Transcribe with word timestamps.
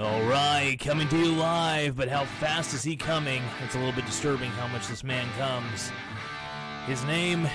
All 0.00 0.22
right, 0.22 0.78
coming 0.78 1.08
to 1.08 1.18
you 1.18 1.32
live, 1.32 1.96
but 1.96 2.06
how 2.06 2.24
fast 2.24 2.72
is 2.72 2.84
he 2.84 2.94
coming? 2.94 3.42
It's 3.64 3.74
a 3.74 3.78
little 3.78 3.92
bit 3.92 4.06
disturbing 4.06 4.48
how 4.52 4.68
much 4.68 4.86
this 4.86 5.02
man 5.02 5.28
comes. 5.36 5.90
His 6.86 7.02
name 7.04 7.48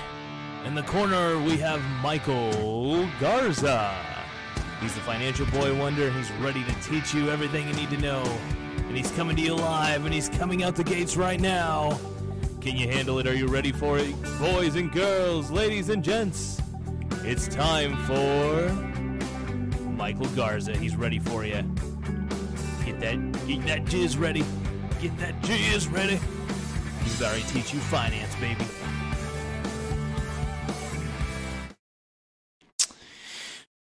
in 0.65 0.75
the 0.75 0.83
corner, 0.83 1.39
we 1.39 1.55
have 1.59 1.81
Michael 2.01 3.07
Garza. 3.21 3.95
He's 4.81 4.93
the 4.93 4.99
financial 4.99 5.45
boy 5.45 5.73
wonder, 5.79 6.07
and 6.07 6.17
he's 6.17 6.29
ready 6.41 6.65
to 6.65 6.73
teach 6.81 7.13
you 7.13 7.29
everything 7.29 7.65
you 7.65 7.75
need 7.75 7.89
to 7.91 7.97
know. 7.97 8.23
And 8.89 8.97
he's 8.97 9.11
coming 9.11 9.37
to 9.37 9.41
you 9.41 9.55
live, 9.55 10.03
and 10.03 10.13
he's 10.13 10.27
coming 10.27 10.63
out 10.63 10.75
the 10.75 10.83
gates 10.83 11.15
right 11.15 11.39
now. 11.39 11.97
Can 12.59 12.75
you 12.75 12.89
handle 12.89 13.19
it? 13.19 13.27
Are 13.27 13.33
you 13.33 13.47
ready 13.47 13.71
for 13.71 13.99
it? 13.99 14.13
Boys 14.39 14.75
and 14.75 14.91
girls, 14.91 15.49
ladies 15.49 15.87
and 15.87 16.03
gents, 16.03 16.61
it's 17.23 17.47
time 17.47 17.95
for 18.03 18.69
Michael 19.95 20.27
Garza. 20.35 20.75
He's 20.75 20.97
ready 20.97 21.19
for 21.19 21.45
you. 21.45 21.63
That, 23.03 23.47
get 23.47 23.65
that 23.65 23.83
jizz 23.83 24.17
ready. 24.17 24.45
Get 25.01 25.17
that 25.17 25.41
jizz 25.41 25.91
ready. 25.91 26.21
He's 27.03 27.19
about 27.19 27.35
to 27.35 27.45
teach 27.49 27.73
you 27.73 27.81
finance, 27.81 28.33
baby. 28.35 28.65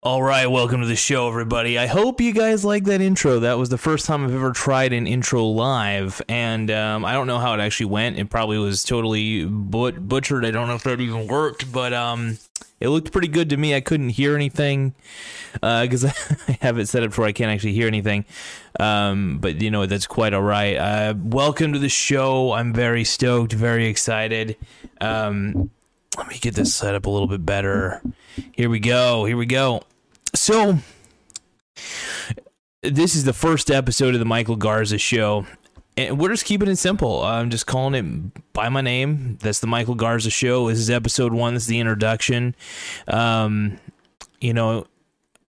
All 0.02 0.24
right, 0.24 0.48
welcome 0.48 0.82
to 0.82 0.88
the 0.88 0.96
show, 0.96 1.28
everybody. 1.28 1.78
I 1.78 1.86
hope 1.86 2.20
you 2.20 2.34
guys 2.34 2.66
like 2.66 2.86
that 2.86 3.00
intro. 3.00 3.38
That 3.38 3.60
was 3.60 3.70
the 3.70 3.78
first 3.78 4.08
time 4.08 4.26
I've 4.26 4.34
ever 4.34 4.54
tried 4.54 4.92
an 4.92 5.06
intro 5.06 5.44
live, 5.44 6.20
and 6.28 6.72
um, 6.72 7.06
I 7.06 7.14
don't 7.14 7.28
know 7.28 7.38
how 7.38 7.54
it 7.54 7.60
actually 7.60 7.86
went. 7.92 8.18
It 8.18 8.32
probably 8.32 8.58
was 8.58 8.84
totally 8.84 9.46
but- 9.46 10.10
butchered. 10.10 10.46
I 10.46 10.50
don't 10.50 10.68
know 10.68 10.74
if 10.74 10.84
that 10.86 11.00
even 11.00 11.28
worked, 11.28 11.72
but 11.72 11.94
um, 11.94 12.40
it 12.82 12.90
looked 12.90 13.12
pretty 13.12 13.28
good 13.28 13.52
to 13.52 13.58
me. 13.58 13.76
I 13.76 13.80
couldn't 13.80 14.10
hear 14.10 14.36
anything 14.36 14.96
because 15.54 16.04
I 16.48 16.58
have 16.62 16.80
it 16.80 16.90
set 16.90 17.04
up 17.04 17.16
where 17.16 17.28
I 17.28 17.32
can't 17.32 17.52
actually 17.52 17.74
hear 17.74 17.88
anything. 17.88 18.26
Um, 18.80 19.38
but 19.40 19.62
you 19.62 19.70
know 19.70 19.86
that's 19.86 20.08
quite 20.08 20.34
all 20.34 20.42
right. 20.42 20.76
Uh, 20.76 21.14
welcome 21.18 21.74
to 21.74 21.80
the 21.80 21.90
show. 21.90 22.52
I'm 22.52 22.74
very 22.74 23.04
stoked, 23.04 23.54
very 23.54 23.86
excited. 23.86 24.58
Um, 25.00 25.70
let 26.18 26.28
me 26.28 26.40
get 26.40 26.56
this 26.56 26.74
set 26.74 26.96
up 26.96 27.06
a 27.06 27.10
little 27.10 27.28
bit 27.28 27.46
better. 27.46 28.02
Here 28.52 28.70
we 28.70 28.80
go. 28.80 29.26
Here 29.26 29.38
we 29.38 29.46
go. 29.46 29.84
So, 30.34 30.80
this 32.82 33.16
is 33.16 33.26
the 33.26 33.34
first 33.34 33.70
episode 33.70 34.16
of 34.16 34.20
the 34.20 34.26
Michael 34.26 34.56
Garza 34.56 34.98
show. 34.98 35.46
And 36.08 36.20
we're 36.20 36.30
just 36.30 36.46
keeping 36.46 36.70
it 36.70 36.78
simple. 36.78 37.24
I'm 37.24 37.50
just 37.50 37.68
calling 37.68 37.94
it 37.96 38.54
by 38.54 38.70
my 38.70 38.82
name. 38.82 39.38
That's 39.42 39.60
the 39.60 39.68
Michael 39.68 39.96
Garza 39.96 40.30
show. 40.30 40.70
This 40.70 40.80
is 40.80 40.90
episode 40.90 41.34
one. 41.34 41.54
This 41.54 41.64
is 41.64 41.68
the 41.68 41.80
introduction. 41.80 42.56
Um, 43.08 43.78
you 44.40 44.54
know, 44.54 44.88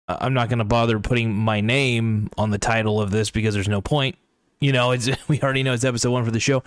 I'm 0.08 0.34
not 0.34 0.48
going 0.48 0.58
to 0.58 0.64
bother 0.64 0.98
putting 1.00 1.34
my 1.34 1.60
name 1.60 2.30
on 2.38 2.50
the 2.50 2.58
title 2.58 3.00
of 3.00 3.10
this 3.10 3.30
because 3.30 3.54
there's 3.54 3.68
no 3.68 3.80
point. 3.80 4.16
You 4.60 4.72
know, 4.72 4.90
it's 4.92 5.08
we 5.28 5.40
already 5.40 5.62
know 5.62 5.74
it's 5.74 5.84
episode 5.84 6.10
one 6.10 6.24
for 6.24 6.30
the 6.30 6.40
show. 6.40 6.62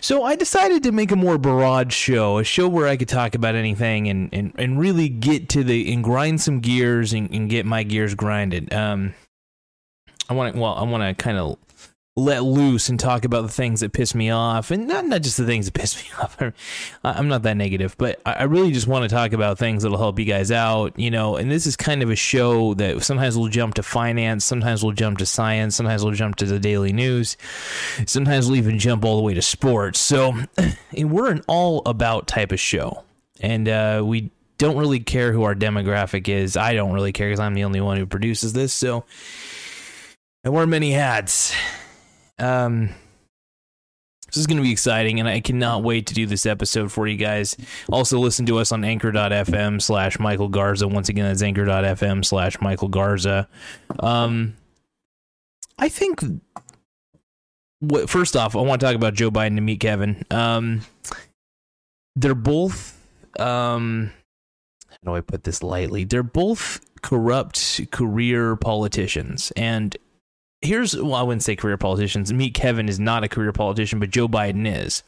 So 0.00 0.24
I 0.24 0.36
decided 0.36 0.82
to 0.82 0.92
make 0.92 1.12
a 1.12 1.16
more 1.16 1.38
broad 1.38 1.92
show, 1.92 2.38
a 2.38 2.44
show 2.44 2.68
where 2.68 2.88
I 2.88 2.96
could 2.96 3.08
talk 3.08 3.34
about 3.34 3.54
anything 3.54 4.08
and, 4.08 4.28
and, 4.32 4.52
and 4.56 4.78
really 4.78 5.08
get 5.08 5.48
to 5.50 5.64
the 5.64 5.92
and 5.92 6.02
grind 6.02 6.40
some 6.40 6.60
gears 6.60 7.12
and, 7.12 7.30
and 7.30 7.48
get 7.48 7.64
my 7.64 7.84
gears 7.84 8.14
grinded. 8.14 8.72
Um, 8.72 9.14
I 10.28 10.34
want 10.34 10.54
to 10.54 10.60
well, 10.60 10.74
I 10.74 10.82
want 10.82 11.02
to 11.02 11.22
kind 11.22 11.38
of 11.38 11.58
let 12.14 12.44
loose 12.44 12.90
and 12.90 13.00
talk 13.00 13.24
about 13.24 13.40
the 13.40 13.48
things 13.48 13.80
that 13.80 13.94
piss 13.94 14.14
me 14.14 14.28
off, 14.28 14.70
and 14.70 14.86
not 14.86 15.06
not 15.06 15.22
just 15.22 15.38
the 15.38 15.46
things 15.46 15.64
that 15.66 15.74
piss 15.80 16.02
me 16.02 16.10
off. 16.20 16.36
I'm 17.02 17.28
not 17.28 17.42
that 17.42 17.56
negative, 17.56 17.96
but 17.96 18.20
I 18.26 18.44
really 18.44 18.70
just 18.70 18.86
want 18.86 19.08
to 19.08 19.14
talk 19.14 19.32
about 19.32 19.58
things 19.58 19.82
that'll 19.82 19.98
help 19.98 20.18
you 20.18 20.26
guys 20.26 20.50
out, 20.50 20.98
you 20.98 21.10
know. 21.10 21.36
And 21.36 21.50
this 21.50 21.66
is 21.66 21.74
kind 21.74 22.02
of 22.02 22.10
a 22.10 22.16
show 22.16 22.74
that 22.74 23.02
sometimes 23.02 23.38
we'll 23.38 23.48
jump 23.48 23.74
to 23.74 23.82
finance, 23.82 24.44
sometimes 24.44 24.82
we'll 24.82 24.92
jump 24.92 25.18
to 25.18 25.26
science, 25.26 25.76
sometimes 25.76 26.04
we'll 26.04 26.12
jump 26.12 26.36
to 26.36 26.46
the 26.46 26.58
daily 26.58 26.92
news, 26.92 27.36
sometimes 28.06 28.46
we'll 28.46 28.56
even 28.56 28.78
jump 28.78 29.04
all 29.04 29.16
the 29.16 29.22
way 29.22 29.32
to 29.34 29.42
sports. 29.42 29.98
So, 29.98 30.34
we're 30.96 31.30
an 31.30 31.42
all 31.46 31.82
about 31.86 32.26
type 32.26 32.52
of 32.52 32.60
show, 32.60 33.04
and 33.40 33.68
uh, 33.68 34.02
we 34.04 34.30
don't 34.58 34.76
really 34.76 35.00
care 35.00 35.32
who 35.32 35.44
our 35.44 35.54
demographic 35.54 36.28
is. 36.28 36.58
I 36.58 36.74
don't 36.74 36.92
really 36.92 37.12
care 37.12 37.28
because 37.28 37.40
I'm 37.40 37.54
the 37.54 37.64
only 37.64 37.80
one 37.80 37.96
who 37.96 38.04
produces 38.04 38.52
this. 38.52 38.74
So, 38.74 39.06
I 40.44 40.50
wear 40.50 40.66
many 40.66 40.92
hats. 40.92 41.54
Um, 42.42 42.90
this 44.26 44.38
is 44.38 44.46
going 44.46 44.56
to 44.56 44.62
be 44.62 44.72
exciting, 44.72 45.20
and 45.20 45.28
I 45.28 45.40
cannot 45.40 45.82
wait 45.82 46.06
to 46.06 46.14
do 46.14 46.24
this 46.24 46.46
episode 46.46 46.90
for 46.90 47.06
you 47.06 47.16
guys. 47.18 47.54
Also, 47.90 48.18
listen 48.18 48.46
to 48.46 48.58
us 48.58 48.72
on 48.72 48.82
anchor.fm 48.82 49.80
slash 49.82 50.18
Michael 50.18 50.48
Garza. 50.48 50.88
Once 50.88 51.10
again, 51.10 51.26
that's 51.26 51.42
anchor.fm 51.42 52.24
slash 52.24 52.58
Michael 52.60 52.88
Garza. 52.88 53.46
Um, 54.00 54.54
I 55.78 55.90
think, 55.90 56.20
what, 57.80 58.08
first 58.08 58.34
off, 58.34 58.56
I 58.56 58.60
want 58.60 58.80
to 58.80 58.86
talk 58.86 58.96
about 58.96 59.12
Joe 59.12 59.30
Biden 59.30 59.58
and 59.58 59.66
Meet 59.66 59.80
Kevin. 59.80 60.24
Um, 60.30 60.80
they're 62.16 62.34
both, 62.34 62.98
um, 63.38 64.12
how 64.88 64.96
do 65.04 65.14
I 65.14 65.20
put 65.20 65.44
this 65.44 65.62
lightly? 65.62 66.04
They're 66.04 66.22
both 66.22 66.80
corrupt 67.02 67.90
career 67.90 68.56
politicians. 68.56 69.52
And 69.56 69.94
here's 70.62 70.96
well, 70.96 71.14
I 71.14 71.22
wouldn't 71.22 71.42
say 71.42 71.56
career 71.56 71.76
politicians. 71.76 72.32
Meet 72.32 72.54
Kevin 72.54 72.88
is 72.88 72.98
not 72.98 73.24
a 73.24 73.28
career 73.28 73.52
politician, 73.52 73.98
but 73.98 74.10
Joe 74.10 74.28
Biden 74.28 74.66
is. 74.66 75.02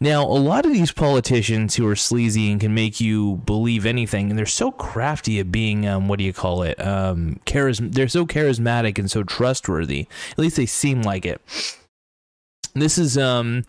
Now, 0.00 0.24
a 0.24 0.26
lot 0.26 0.66
of 0.66 0.72
these 0.72 0.92
politicians 0.92 1.76
who 1.76 1.86
are 1.86 1.96
sleazy 1.96 2.50
and 2.50 2.60
can 2.60 2.74
make 2.74 3.00
you 3.00 3.36
believe 3.46 3.86
anything, 3.86 4.30
and 4.30 4.38
they're 4.38 4.46
so 4.46 4.70
crafty 4.70 5.38
at 5.38 5.52
being 5.52 5.86
um, 5.86 6.08
what 6.08 6.18
do 6.18 6.24
you 6.24 6.32
call 6.32 6.62
it? 6.62 6.84
Um, 6.84 7.40
charism. 7.46 7.92
They're 7.92 8.08
so 8.08 8.26
charismatic 8.26 8.98
and 8.98 9.10
so 9.10 9.22
trustworthy. 9.22 10.06
At 10.32 10.38
least 10.38 10.56
they 10.56 10.66
seem 10.66 11.02
like 11.02 11.24
it. 11.24 11.40
This 12.74 12.98
is 12.98 13.16
um. 13.16 13.64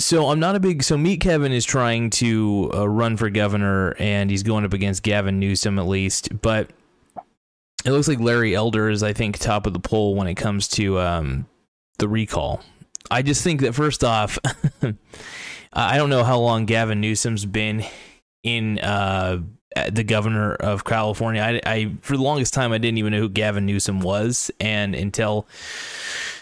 So 0.00 0.28
I'm 0.28 0.40
not 0.40 0.56
a 0.56 0.60
big. 0.60 0.82
So 0.82 0.98
Meet 0.98 1.20
Kevin 1.20 1.52
is 1.52 1.64
trying 1.64 2.10
to 2.10 2.70
uh, 2.74 2.88
run 2.88 3.16
for 3.16 3.30
governor, 3.30 3.94
and 3.98 4.28
he's 4.28 4.42
going 4.42 4.64
up 4.64 4.72
against 4.72 5.04
Gavin 5.04 5.38
Newsom 5.38 5.78
at 5.78 5.86
least, 5.86 6.40
but 6.42 6.70
it 7.84 7.90
looks 7.90 8.08
like 8.08 8.20
Larry 8.20 8.54
Elder 8.54 8.88
is, 8.88 9.02
I 9.02 9.12
think, 9.12 9.38
top 9.38 9.66
of 9.66 9.72
the 9.72 9.80
poll 9.80 10.14
when 10.14 10.26
it 10.26 10.34
comes 10.34 10.68
to 10.68 10.98
um, 11.00 11.46
the 11.98 12.08
recall. 12.08 12.62
I 13.10 13.22
just 13.22 13.42
think 13.44 13.60
that 13.60 13.74
first 13.74 14.02
off, 14.02 14.38
I 15.72 15.96
don't 15.96 16.10
know 16.10 16.24
how 16.24 16.38
long 16.38 16.64
Gavin 16.64 17.00
Newsom's 17.00 17.44
been 17.44 17.84
in 18.42 18.78
uh, 18.78 19.42
the 19.90 20.04
governor 20.04 20.54
of 20.54 20.84
California. 20.84 21.42
I, 21.42 21.60
I, 21.70 21.92
for 22.00 22.16
the 22.16 22.22
longest 22.22 22.54
time, 22.54 22.72
I 22.72 22.78
didn't 22.78 22.98
even 22.98 23.12
know 23.12 23.20
who 23.20 23.28
Gavin 23.28 23.66
Newsom 23.66 24.00
was, 24.00 24.50
and 24.60 24.94
until 24.94 25.46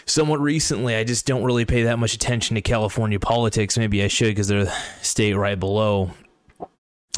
somewhat 0.05 0.39
recently, 0.39 0.95
I 0.95 1.03
just 1.03 1.25
don't 1.25 1.43
really 1.43 1.65
pay 1.65 1.83
that 1.83 1.99
much 1.99 2.13
attention 2.13 2.55
to 2.55 2.61
California 2.61 3.19
politics. 3.19 3.77
Maybe 3.77 4.03
I 4.03 4.07
should 4.07 4.29
because 4.29 4.47
they're 4.47 4.65
the 4.65 4.73
state 5.01 5.33
right 5.33 5.59
below 5.59 6.11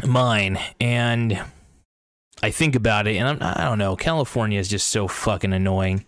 mine, 0.03 0.59
and 0.79 1.39
I 2.45 2.51
think 2.51 2.75
about 2.75 3.07
it, 3.07 3.15
and 3.15 3.27
I'm, 3.27 3.37
I 3.41 3.63
don't 3.63 3.79
know. 3.79 3.95
California 3.95 4.59
is 4.59 4.67
just 4.67 4.89
so 4.89 5.07
fucking 5.07 5.51
annoying. 5.51 6.05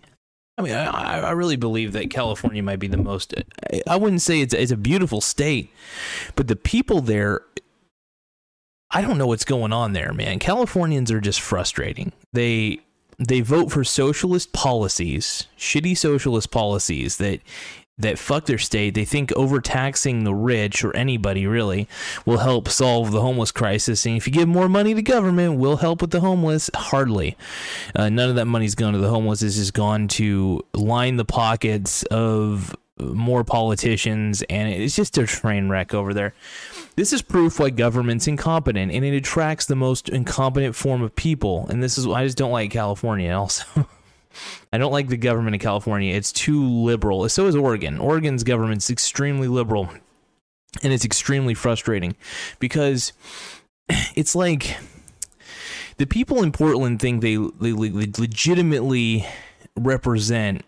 I 0.56 0.62
mean, 0.62 0.74
I, 0.74 1.22
I 1.22 1.32
really 1.32 1.56
believe 1.56 1.94
that 1.94 2.12
California 2.12 2.62
might 2.62 2.78
be 2.78 2.88
the 2.88 2.96
most. 2.96 3.34
I, 3.88 3.96
wouldn't 3.96 4.22
say 4.22 4.42
it's 4.42 4.54
it's 4.54 4.72
a 4.72 4.78
beautiful 4.78 5.20
state, 5.20 5.72
but 6.36 6.48
the 6.48 6.56
people 6.56 7.02
there. 7.02 7.42
I 8.92 9.02
don't 9.02 9.18
know 9.18 9.26
what's 9.26 9.46
going 9.46 9.74
on 9.74 9.94
there, 9.94 10.14
man. 10.14 10.38
Californians 10.38 11.10
are 11.10 11.20
just 11.20 11.42
frustrating. 11.42 12.14
They 12.34 12.82
they 13.18 13.42
vote 13.42 13.72
for 13.72 13.84
socialist 13.84 14.54
policies, 14.54 15.48
shitty 15.58 15.98
socialist 15.98 16.52
policies 16.52 17.18
that 17.18 17.42
that 17.98 18.20
fuck 18.20 18.46
their 18.46 18.58
state. 18.58 18.94
They 18.94 19.06
think 19.06 19.32
overtaxing 19.34 20.24
the 20.24 20.34
rich 20.34 20.84
or 20.84 20.96
anybody 20.96 21.48
really 21.48 21.88
will 22.26 22.38
help 22.38 22.70
solve 22.70 23.12
the 23.12 23.22
homeless 23.22 23.52
crisis. 23.52 24.06
And 24.06 24.16
if 24.18 24.28
you 24.28 24.34
give 24.34 24.48
more 24.48 24.70
money 24.70 24.94
to 24.94 25.02
government, 25.02 25.60
will 25.60 25.78
help 25.78 26.02
with 26.02 26.12
the 26.12 26.20
homeless. 26.20 26.70
Hardly. 26.76 27.36
Uh, 27.96 28.10
none 28.10 28.30
of 28.30 28.36
that 28.36 28.46
money's 28.46 28.76
gone 28.76 28.94
to 28.94 29.00
the 29.00 29.10
homeless. 29.10 29.42
It's 29.42 29.56
just 29.56 29.74
gone 29.74 30.08
to 30.10 30.64
line 30.74 31.18
the 31.18 31.26
pockets 31.26 32.04
of 32.04 32.76
more 33.00 33.44
politicians, 33.44 34.44
and 34.50 34.70
it's 34.70 34.96
just 34.96 35.18
a 35.18 35.26
train 35.26 35.70
wreck 35.70 35.94
over 35.94 36.14
there. 36.14 36.34
This 36.96 37.14
is 37.14 37.22
proof 37.22 37.60
why 37.60 37.70
government's 37.70 38.28
incompetent, 38.28 38.92
and 38.92 39.06
it 39.06 39.16
attracts 39.16 39.66
the 39.66 39.76
most 39.76 40.10
incompetent 40.10 40.76
form 40.76 41.02
of 41.02 41.16
people. 41.16 41.68
And 41.70 41.82
this 41.82 41.98
is 41.98 42.08
why 42.08 42.22
I 42.22 42.26
just 42.26 42.38
don't 42.38 42.52
like 42.52 42.72
California. 42.72 43.32
Also, 43.34 43.66
I 44.72 44.78
don't 44.78 44.92
like 44.92 45.08
the 45.08 45.18
government 45.18 45.56
in 45.56 45.60
California. 45.60 46.14
It's 46.14 46.32
too 46.32 46.64
liberal. 46.64 47.28
So 47.30 47.48
is 47.48 47.56
Oregon. 47.56 48.00
Oregon's 48.00 48.44
government's 48.44 48.90
extremely 48.90 49.48
liberal, 49.48 49.90
and 50.84 50.94
it's 50.94 51.06
extremely 51.06 51.54
frustrating 51.54 52.16
because 52.60 53.14
it's 54.16 54.36
like 54.36 54.78
the 55.98 56.08
people 56.08 56.44
in 56.44 56.52
Portland 56.52 57.00
think 57.00 57.22
they, 57.22 57.36
they, 57.36 57.72
they 57.72 58.12
legitimately 58.18 59.26
represent 59.76 60.64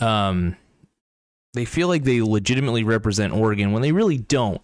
um 0.00 0.56
they 1.54 1.64
feel 1.64 1.88
like 1.88 2.04
they 2.04 2.20
legitimately 2.20 2.84
represent 2.84 3.32
Oregon 3.32 3.72
when 3.72 3.82
they 3.82 3.92
really 3.92 4.18
don't. 4.18 4.60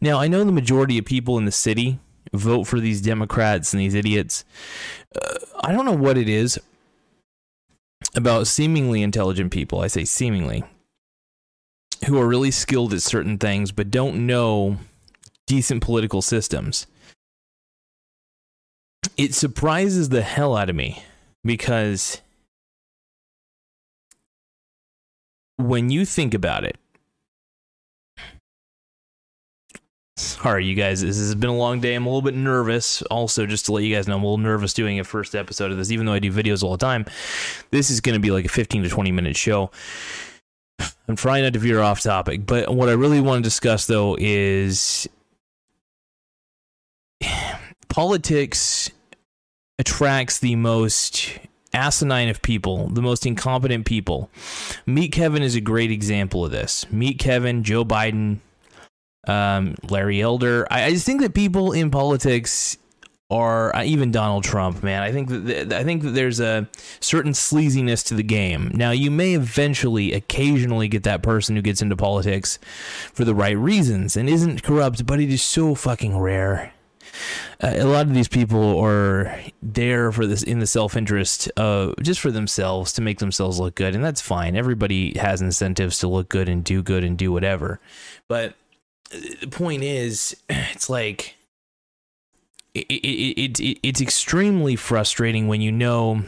Now, 0.00 0.18
I 0.18 0.28
know 0.28 0.44
the 0.44 0.52
majority 0.52 0.96
of 0.98 1.04
people 1.04 1.36
in 1.36 1.44
the 1.44 1.52
city 1.52 1.98
vote 2.32 2.64
for 2.64 2.78
these 2.80 3.00
Democrats 3.02 3.72
and 3.72 3.80
these 3.80 3.94
idiots. 3.94 4.44
Uh, 5.20 5.38
I 5.60 5.72
don't 5.72 5.84
know 5.84 5.92
what 5.92 6.16
it 6.16 6.28
is 6.28 6.58
about 8.18 8.46
seemingly 8.46 9.02
intelligent 9.02 9.50
people. 9.52 9.80
I 9.80 9.86
say 9.86 10.04
seemingly, 10.04 10.64
who 12.06 12.20
are 12.20 12.28
really 12.28 12.50
skilled 12.50 12.92
at 12.92 13.00
certain 13.00 13.38
things 13.38 13.72
but 13.72 13.90
don't 13.90 14.26
know 14.26 14.76
decent 15.46 15.82
political 15.82 16.20
systems. 16.20 16.86
It 19.16 19.34
surprises 19.34 20.10
the 20.10 20.22
hell 20.22 20.56
out 20.56 20.68
of 20.68 20.76
me 20.76 21.02
because 21.42 22.20
when 25.56 25.90
you 25.90 26.04
think 26.04 26.34
about 26.34 26.64
it, 26.64 26.76
Sorry, 30.18 30.64
you 30.64 30.74
guys. 30.74 31.00
This 31.00 31.16
has 31.16 31.34
been 31.36 31.48
a 31.48 31.56
long 31.56 31.80
day. 31.80 31.94
I'm 31.94 32.04
a 32.04 32.08
little 32.08 32.22
bit 32.22 32.34
nervous. 32.34 33.02
Also, 33.02 33.46
just 33.46 33.66
to 33.66 33.72
let 33.72 33.84
you 33.84 33.94
guys 33.94 34.08
know, 34.08 34.16
I'm 34.16 34.22
a 34.22 34.26
little 34.26 34.38
nervous 34.38 34.74
doing 34.74 34.98
a 34.98 35.04
first 35.04 35.36
episode 35.36 35.70
of 35.70 35.78
this, 35.78 35.92
even 35.92 36.06
though 36.06 36.12
I 36.12 36.18
do 36.18 36.32
videos 36.32 36.64
all 36.64 36.72
the 36.72 36.84
time. 36.84 37.06
This 37.70 37.88
is 37.88 38.00
going 38.00 38.14
to 38.14 38.20
be 38.20 38.32
like 38.32 38.44
a 38.44 38.48
15 38.48 38.82
to 38.82 38.88
20 38.88 39.12
minute 39.12 39.36
show. 39.36 39.70
I'm 41.06 41.14
trying 41.14 41.44
not 41.44 41.52
to 41.52 41.60
veer 41.60 41.80
off 41.80 42.00
topic, 42.00 42.46
but 42.46 42.72
what 42.74 42.88
I 42.88 42.92
really 42.92 43.20
want 43.20 43.44
to 43.44 43.48
discuss, 43.48 43.86
though, 43.86 44.16
is 44.18 45.08
politics 47.88 48.90
attracts 49.78 50.40
the 50.40 50.56
most 50.56 51.38
asinine 51.72 52.28
of 52.28 52.42
people, 52.42 52.88
the 52.88 53.02
most 53.02 53.24
incompetent 53.24 53.86
people. 53.86 54.30
Meet 54.84 55.12
Kevin 55.12 55.44
is 55.44 55.54
a 55.54 55.60
great 55.60 55.92
example 55.92 56.44
of 56.44 56.50
this. 56.50 56.90
Meet 56.90 57.20
Kevin, 57.20 57.62
Joe 57.62 57.84
Biden, 57.84 58.38
um, 59.26 59.74
Larry 59.88 60.20
Elder. 60.20 60.66
I, 60.70 60.84
I, 60.84 60.90
just 60.90 61.04
think 61.04 61.20
that 61.20 61.34
people 61.34 61.72
in 61.72 61.90
politics 61.90 62.78
are 63.30 63.74
uh, 63.76 63.84
even 63.84 64.10
Donald 64.10 64.44
Trump, 64.44 64.82
man. 64.82 65.02
I 65.02 65.12
think 65.12 65.28
that 65.28 65.72
I 65.72 65.84
think 65.84 66.02
that 66.02 66.10
there's 66.10 66.40
a 66.40 66.68
certain 67.00 67.32
sleaziness 67.32 68.06
to 68.06 68.14
the 68.14 68.22
game. 68.22 68.70
Now, 68.74 68.90
you 68.90 69.10
may 69.10 69.34
eventually, 69.34 70.12
occasionally, 70.12 70.88
get 70.88 71.02
that 71.02 71.22
person 71.22 71.56
who 71.56 71.62
gets 71.62 71.82
into 71.82 71.96
politics 71.96 72.58
for 73.12 73.24
the 73.24 73.34
right 73.34 73.56
reasons 73.56 74.16
and 74.16 74.28
isn't 74.28 74.62
corrupt, 74.62 75.04
but 75.04 75.20
it 75.20 75.30
is 75.30 75.42
so 75.42 75.74
fucking 75.74 76.16
rare. 76.16 76.72
Uh, 77.60 77.74
a 77.76 77.84
lot 77.84 78.06
of 78.06 78.14
these 78.14 78.28
people 78.28 78.78
are 78.78 79.38
there 79.62 80.12
for 80.12 80.26
this 80.26 80.42
in 80.42 80.58
the 80.60 80.66
self-interest 80.66 81.50
uh 81.56 81.92
just 82.02 82.20
for 82.20 82.30
themselves 82.30 82.92
to 82.92 83.00
make 83.00 83.18
themselves 83.18 83.58
look 83.58 83.74
good 83.74 83.94
and 83.94 84.04
that's 84.04 84.20
fine 84.20 84.54
everybody 84.54 85.18
has 85.18 85.40
incentives 85.40 85.98
to 85.98 86.06
look 86.06 86.28
good 86.28 86.48
and 86.48 86.62
do 86.64 86.82
good 86.82 87.02
and 87.02 87.16
do 87.16 87.32
whatever 87.32 87.80
but 88.28 88.54
the 89.10 89.48
point 89.50 89.82
is, 89.82 90.36
it's 90.48 90.90
like 90.90 91.36
it, 92.74 92.86
it, 92.90 93.60
it, 93.60 93.78
it's 93.82 94.00
extremely 94.00 94.76
frustrating 94.76 95.48
when 95.48 95.60
you 95.60 95.72
know 95.72 96.24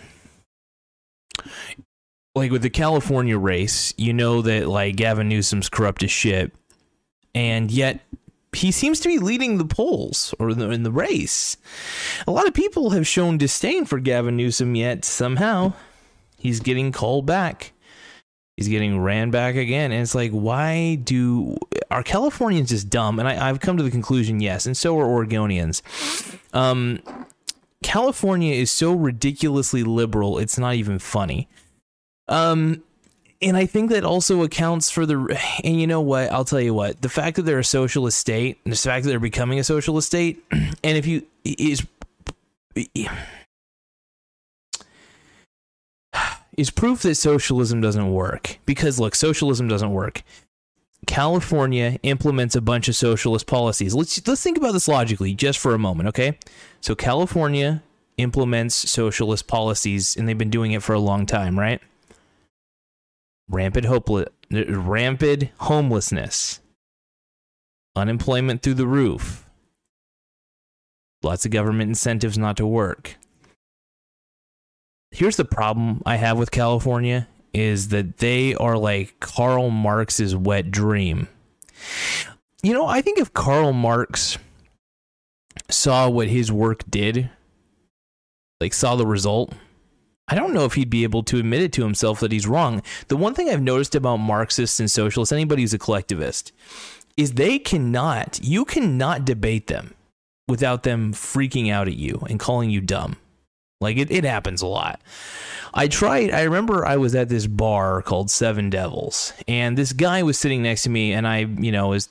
like 2.34 2.50
with 2.50 2.62
the 2.62 2.70
California 2.70 3.38
race, 3.38 3.92
you 3.96 4.12
know 4.12 4.42
that 4.42 4.68
like 4.68 4.96
Gavin 4.96 5.28
Newsom's 5.28 5.68
corrupt 5.68 6.02
as 6.02 6.10
shit, 6.10 6.52
and 7.34 7.70
yet 7.70 8.00
he 8.52 8.72
seems 8.72 9.00
to 9.00 9.08
be 9.08 9.18
leading 9.18 9.58
the 9.58 9.64
polls 9.64 10.34
or 10.38 10.54
the, 10.54 10.70
in 10.70 10.82
the 10.82 10.90
race. 10.90 11.56
A 12.26 12.30
lot 12.30 12.48
of 12.48 12.54
people 12.54 12.90
have 12.90 13.06
shown 13.06 13.38
disdain 13.38 13.84
for 13.84 13.98
Gavin 14.00 14.36
Newsom, 14.36 14.74
yet 14.74 15.04
somehow 15.04 15.72
he's 16.36 16.60
getting 16.60 16.92
called 16.92 17.26
back. 17.26 17.72
He's 18.56 18.68
getting 18.68 19.00
ran 19.00 19.30
back 19.30 19.54
again. 19.54 19.92
And 19.92 20.02
it's 20.02 20.14
like, 20.14 20.32
why 20.32 20.96
do 20.96 21.56
are 21.90 22.02
Californians 22.02 22.70
just 22.70 22.88
dumb? 22.88 23.18
And 23.18 23.28
I, 23.28 23.48
have 23.48 23.60
come 23.60 23.76
to 23.76 23.82
the 23.82 23.90
conclusion, 23.90 24.40
yes, 24.40 24.66
and 24.66 24.76
so 24.76 24.98
are 24.98 25.06
Oregonians. 25.06 25.82
Um, 26.54 27.00
California 27.82 28.54
is 28.54 28.70
so 28.70 28.92
ridiculously 28.92 29.82
liberal, 29.82 30.38
it's 30.38 30.58
not 30.58 30.74
even 30.74 30.98
funny. 30.98 31.48
Um, 32.28 32.82
and 33.42 33.56
I 33.56 33.66
think 33.66 33.90
that 33.90 34.04
also 34.04 34.42
accounts 34.42 34.90
for 34.90 35.06
the. 35.06 35.38
And 35.64 35.80
you 35.80 35.86
know 35.86 36.00
what? 36.00 36.30
I'll 36.30 36.44
tell 36.44 36.60
you 36.60 36.74
what. 36.74 37.00
The 37.00 37.08
fact 37.08 37.36
that 37.36 37.42
they're 37.42 37.58
a 37.58 37.64
socialist 37.64 38.18
state, 38.18 38.58
and 38.64 38.72
the 38.72 38.76
fact 38.76 39.04
that 39.04 39.10
they're 39.10 39.18
becoming 39.18 39.58
a 39.58 39.64
socialist 39.64 40.08
state, 40.08 40.44
and 40.52 40.76
if 40.84 41.06
you 41.06 41.22
is 41.44 41.86
is 46.56 46.70
proof 46.70 47.02
that 47.02 47.14
socialism 47.14 47.80
doesn't 47.80 48.12
work. 48.12 48.58
Because 48.66 49.00
look, 49.00 49.14
socialism 49.14 49.68
doesn't 49.68 49.90
work. 49.90 50.22
California 51.06 51.98
implements 52.02 52.54
a 52.54 52.60
bunch 52.60 52.88
of 52.88 52.96
socialist 52.96 53.46
policies. 53.46 53.94
Let's 53.94 54.26
let's 54.26 54.42
think 54.42 54.58
about 54.58 54.72
this 54.72 54.88
logically 54.88 55.34
just 55.34 55.58
for 55.58 55.74
a 55.74 55.78
moment, 55.78 56.08
okay? 56.10 56.38
So 56.80 56.94
California 56.94 57.82
implements 58.16 58.74
socialist 58.74 59.46
policies 59.46 60.16
and 60.16 60.28
they've 60.28 60.36
been 60.36 60.50
doing 60.50 60.72
it 60.72 60.82
for 60.82 60.92
a 60.92 61.00
long 61.00 61.26
time, 61.26 61.58
right? 61.58 61.80
Rampant 63.48 63.86
hopeless 63.86 64.28
rampant 64.50 65.44
homelessness. 65.58 66.60
Unemployment 67.96 68.62
through 68.62 68.74
the 68.74 68.86
roof. 68.86 69.48
Lots 71.22 71.44
of 71.44 71.50
government 71.50 71.88
incentives 71.88 72.38
not 72.38 72.56
to 72.56 72.66
work 72.66 73.16
here's 75.10 75.36
the 75.36 75.44
problem 75.44 76.02
I 76.06 76.16
have 76.16 76.38
with 76.38 76.50
California 76.50 77.28
is 77.52 77.88
that 77.88 78.18
they 78.18 78.54
are 78.54 78.78
like 78.78 79.18
Karl 79.20 79.70
Marx's 79.70 80.36
wet 80.36 80.70
dream. 80.70 81.28
You 82.62 82.72
know, 82.72 82.86
I 82.86 83.00
think 83.00 83.18
if 83.18 83.32
Karl 83.32 83.72
Marx 83.72 84.38
saw 85.68 86.08
what 86.08 86.28
his 86.28 86.52
work 86.52 86.82
did, 86.88 87.30
like 88.60 88.74
saw 88.74 88.96
the 88.96 89.06
result, 89.06 89.54
I 90.28 90.34
don't 90.34 90.54
know 90.54 90.64
if 90.64 90.74
he'd 90.74 90.90
be 90.90 91.02
able 91.02 91.24
to 91.24 91.38
admit 91.38 91.62
it 91.62 91.72
to 91.72 91.82
himself 91.82 92.20
that 92.20 92.30
he's 92.30 92.46
wrong. 92.46 92.82
The 93.08 93.16
one 93.16 93.34
thing 93.34 93.48
I've 93.48 93.62
noticed 93.62 93.94
about 93.94 94.18
Marxists 94.18 94.78
and 94.78 94.90
socialists, 94.90 95.32
anybody 95.32 95.62
who's 95.62 95.74
a 95.74 95.78
collectivist, 95.78 96.52
is 97.16 97.32
they 97.32 97.58
cannot, 97.58 98.38
you 98.42 98.64
cannot 98.64 99.24
debate 99.24 99.66
them 99.66 99.94
without 100.46 100.84
them 100.84 101.12
freaking 101.12 101.70
out 101.72 101.88
at 101.88 101.96
you 101.96 102.22
and 102.28 102.38
calling 102.38 102.70
you 102.70 102.80
dumb. 102.80 103.16
Like 103.80 103.96
it, 103.96 104.10
it 104.10 104.24
happens 104.24 104.60
a 104.60 104.66
lot. 104.66 105.00
I 105.72 105.88
tried, 105.88 106.32
I 106.32 106.42
remember 106.42 106.84
I 106.84 106.96
was 106.96 107.14
at 107.14 107.28
this 107.28 107.46
bar 107.46 108.02
called 108.02 108.30
Seven 108.30 108.68
Devils, 108.68 109.32
and 109.48 109.78
this 109.78 109.92
guy 109.92 110.22
was 110.22 110.38
sitting 110.38 110.62
next 110.62 110.82
to 110.82 110.90
me, 110.90 111.12
and 111.12 111.26
I, 111.26 111.38
you 111.38 111.72
know, 111.72 111.88
was 111.88 112.10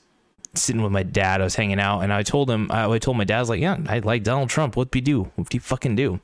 sitting 0.56 0.82
with 0.82 0.92
my 0.92 1.04
dad. 1.04 1.42
I 1.42 1.44
was 1.44 1.56
hanging 1.56 1.80
out, 1.80 2.00
and 2.02 2.12
I 2.12 2.24
told 2.24 2.50
him, 2.50 2.72
I 2.72 2.98
told 2.98 3.18
my 3.18 3.24
dad, 3.24 3.38
I 3.38 3.40
was 3.42 3.50
like, 3.50 3.62
yeah, 3.62 3.78
I 3.88 4.00
like 4.00 4.24
Donald 4.24 4.50
Trump. 4.50 4.76
What'd 4.76 4.94
he 4.94 5.02
do? 5.02 5.24
What'd 5.36 5.54
he 5.54 5.60
fucking 5.60 5.96
do? 5.96 6.20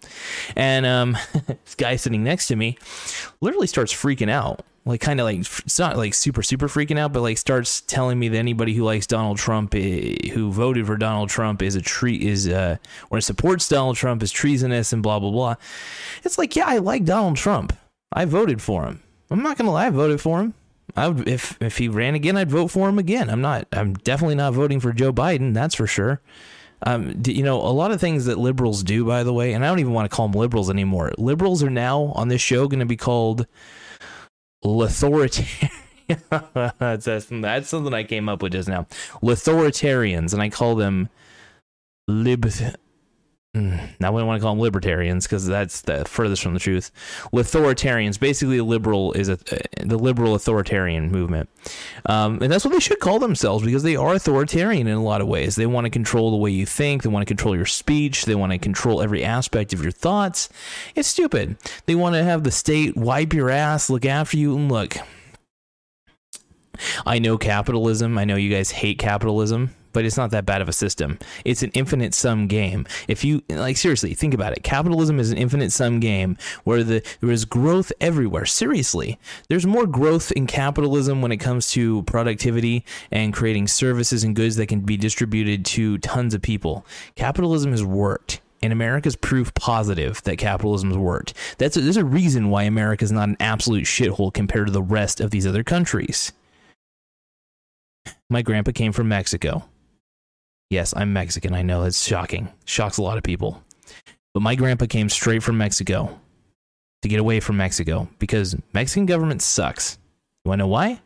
And 0.56 0.86
um, 0.86 1.18
this 1.47 1.75
guy 1.75 1.95
sitting 1.97 2.24
next 2.24 2.47
to 2.47 2.56
me 2.56 2.77
literally 3.42 3.68
starts 3.68 3.94
freaking 3.94 4.31
out 4.31 4.66
like 4.85 5.01
kind 5.01 5.19
of 5.19 5.25
like 5.25 5.39
it's 5.39 5.80
not 5.80 5.97
like 5.97 6.13
super 6.13 6.44
super 6.44 6.68
freaking 6.68 6.99
out 6.99 7.11
but 7.11 7.21
like 7.21 7.37
starts 7.37 7.81
telling 7.81 8.19
me 8.19 8.30
that 8.30 8.37
anybody 8.37 8.73
who 8.73 8.83
likes 8.83 9.07
Donald 9.07 9.37
Trump 9.37 9.73
eh, 9.75 10.15
who 10.33 10.51
voted 10.51 10.85
for 10.85 10.95
Donald 10.95 11.30
Trump 11.30 11.61
is 11.61 11.75
a 11.75 11.81
treat 11.81 12.21
is 12.21 12.47
uh 12.47 12.77
or 13.09 13.19
supports 13.19 13.68
Donald 13.68 13.97
Trump 13.97 14.21
is 14.21 14.31
treasonous 14.31 14.94
and 14.94 15.01
blah 15.01 15.19
blah 15.19 15.31
blah. 15.31 15.56
It's 16.23 16.37
like 16.37 16.56
yeah 16.56 16.68
I 16.68 16.77
like 16.77 17.04
Donald 17.04 17.37
Trump. 17.37 17.73
I 18.13 18.25
voted 18.25 18.61
for 18.61 18.85
him. 18.85 19.01
I'm 19.31 19.42
not 19.42 19.57
gonna 19.57 19.71
lie 19.71 19.87
I 19.87 19.89
voted 19.89 20.21
for 20.21 20.39
him. 20.39 20.54
I 20.95 21.07
would 21.07 21.27
if 21.27 21.57
if 21.61 21.77
he 21.77 21.89
ran 21.89 22.15
again 22.15 22.37
I'd 22.37 22.51
vote 22.51 22.68
for 22.68 22.87
him 22.87 22.99
again. 22.99 23.30
I'm 23.30 23.42
not 23.42 23.68
I'm 23.73 23.95
definitely 23.95 24.35
not 24.35 24.54
voting 24.54 24.80
for 24.80 24.94
Joe 24.94 25.11
Biden 25.11 25.54
that's 25.54 25.75
for 25.75 25.87
sure. 25.87 26.21
Um, 26.83 27.23
you 27.25 27.42
know, 27.42 27.56
a 27.56 27.71
lot 27.71 27.92
of 27.92 28.01
things 28.01 28.25
that 28.25 28.37
liberals 28.37 28.83
do, 28.83 29.06
by 29.06 29.23
the 29.23 29.33
way, 29.33 29.54
and 29.54 29.65
I 29.65 29.69
don't 29.69 29.80
even 29.80 29.94
want 29.94 30.11
to 30.11 30.15
call 30.15 30.27
them 30.27 30.39
liberals 30.39 30.69
anymore. 30.69 31.13
Liberals 31.18 31.63
are 31.63 31.69
now 31.69 32.11
on 32.15 32.27
this 32.27 32.42
show 32.42 32.68
going 32.68 32.81
to 32.81 32.85
be 32.85 32.97
called 32.97 33.47
Lauthoritarian. 34.66 35.72
that's, 36.80 37.06
that's 37.06 37.69
something 37.69 37.94
I 37.94 38.04
came 38.04 38.30
up 38.30 38.42
with 38.42 38.54
just 38.54 38.68
now. 38.69 38.88
Lauthoritarians, 39.22 40.34
and 40.34 40.42
I 40.42 40.50
call 40.50 40.76
them 40.76 41.10
lib 42.07 42.45
Mm, 43.56 43.80
now 44.02 44.12
we 44.12 44.19
don't 44.19 44.28
want 44.28 44.42
to 44.42 44.44
call 44.44 44.54
them 44.54 44.62
libertarians 44.62 45.26
because 45.26 45.47
that's 45.47 45.81
the 45.81 46.04
furthest 46.04 46.44
from 46.44 46.54
the 46.54 46.59
truth. 46.59 46.92
Authoritarians, 47.31 48.19
basically, 48.19 48.59
liberal 48.59 49.14
is 49.14 49.30
a, 49.30 49.33
uh, 49.33 49.57
the 49.80 49.97
liberal 49.97 50.35
authoritarian 50.35 51.09
movement, 51.09 51.47
um, 52.06 52.42
and 52.42 52.52
that's 52.52 52.66
what 52.66 52.74
they 52.74 52.81
should 52.81 53.00
call 53.00 53.18
themselves 53.18 53.64
because 53.64 53.83
they 53.83 53.95
are 53.95 54.14
authoritarian 54.14 54.88
in 54.88 54.97
a 54.97 55.04
lot 55.04 55.21
of 55.21 55.30
ways. 55.30 55.56
They 55.56 55.68
want 55.68 55.85
to 55.85 55.90
control 55.90 56.31
the 56.31 56.38
way 56.38 56.52
you 56.52 56.66
think. 56.66 57.04
They 57.04 57.09
want 57.09 57.26
to 57.26 57.33
control 57.33 57.56
your 57.56 57.66
speech. 57.66 58.26
They 58.26 58.35
want 58.35 58.52
to 58.52 58.57
control 58.57 59.02
every 59.02 59.24
aspect 59.24 59.71
of 59.71 59.81
your 59.81 59.94
thoughts. 59.94 60.50
It's 60.94 61.07
stupid. 61.07 61.56
They 61.85 61.95
want 61.95 62.16
to 62.16 62.26
have 62.26 62.44
the 62.44 62.52
state 62.52 62.97
wipe 62.97 63.31
your 63.31 63.50
ass, 63.50 63.90
look 63.90 64.06
after 64.06 64.35
you, 64.35 64.57
and 64.57 64.69
look. 64.69 64.97
I 67.06 67.19
know 67.19 67.38
capitalism. 67.38 68.18
I 68.18 68.26
know 68.26 68.35
you 68.35 68.54
guys 68.54 68.69
hate 68.71 69.00
capitalism 69.00 69.74
but 69.95 70.04
it's 70.04 70.18
not 70.18 70.30
that 70.31 70.45
bad 70.45 70.61
of 70.61 70.68
a 70.68 70.73
system. 70.73 71.18
It's 71.45 71.64
an 71.64 71.71
infinite 71.73 72.14
sum 72.14 72.47
game. 72.47 72.85
If 73.07 73.23
you 73.23 73.42
like 73.47 73.78
seriously 73.78 74.14
think 74.14 74.33
about 74.33 74.52
it, 74.52 74.61
capitalism 74.61 75.19
is 75.19 75.31
an 75.31 75.37
infinite 75.37 75.71
sum 75.71 76.02
game 76.02 76.37
where 76.66 76.83
the 76.83 77.02
there 77.21 77.31
is 77.31 77.45
growth 77.45 77.94
everywhere. 78.02 78.45
Seriously, 78.45 79.18
there's 79.47 79.66
more 79.66 79.87
growth 79.87 80.33
in 80.33 80.47
capitalism 80.47 81.21
when 81.21 81.31
it 81.31 81.37
comes 81.37 81.71
to 81.71 82.04
productivity 82.04 82.83
and 83.09 83.33
creating 83.33 83.68
services 83.68 84.25
and 84.25 84.35
goods 84.35 84.57
that 84.57 84.68
can 84.68 84.81
be 84.81 84.97
distributed 84.97 85.64
to 85.66 85.97
tons 85.99 86.33
of 86.33 86.42
people. 86.42 86.85
Capitalism 87.16 87.71
has 87.71 87.83
worked. 87.83 88.42
And 88.61 88.73
America's 88.73 89.16
proof 89.16 89.54
positive 89.54 90.23
that 90.23 90.37
capitalism's 90.37 90.97
worked. 90.97 91.35
That's 91.59 91.78
a, 91.78 91.81
there's 91.81 91.97
a 91.97 92.06
reason 92.06 92.49
why 92.49 92.64
America 92.64 93.06
is 93.06 93.11
not 93.11 93.30
an 93.30 93.37
absolute 93.40 93.83
shithole 93.83 94.33
compared 94.33 94.66
to 94.68 94.73
the 94.73 94.81
rest 94.81 95.21
of 95.21 95.30
these 95.30 95.45
other 95.45 95.64
countries. 95.64 96.33
My 98.28 98.42
grandpa 98.42 98.71
came 98.71 98.92
from 98.92 99.07
Mexico. 99.07 99.66
Yes, 100.69 100.94
I'm 100.98 101.14
Mexican. 101.14 101.54
I 101.54 101.62
know 101.62 101.84
it's 101.84 102.04
shocking. 102.06 102.50
Shocks 102.66 102.98
a 102.98 103.04
lot 103.04 103.18
of 103.18 103.24
people. 103.24 103.64
But 104.34 104.42
my 104.42 104.56
grandpa 104.56 104.88
came 104.88 105.10
straight 105.10 105.44
from 105.44 105.57
Mexico 105.57 106.19
to 107.04 107.07
get 107.07 107.19
away 107.19 107.40
from 107.40 107.57
Mexico 107.57 108.10
because 108.18 108.56
Mexican 108.74 109.06
government 109.06 109.42
sucks. 109.42 110.00
You 110.44 110.50
want 110.50 110.60
to 110.60 110.64
know 110.64 110.68
why? 110.68 111.02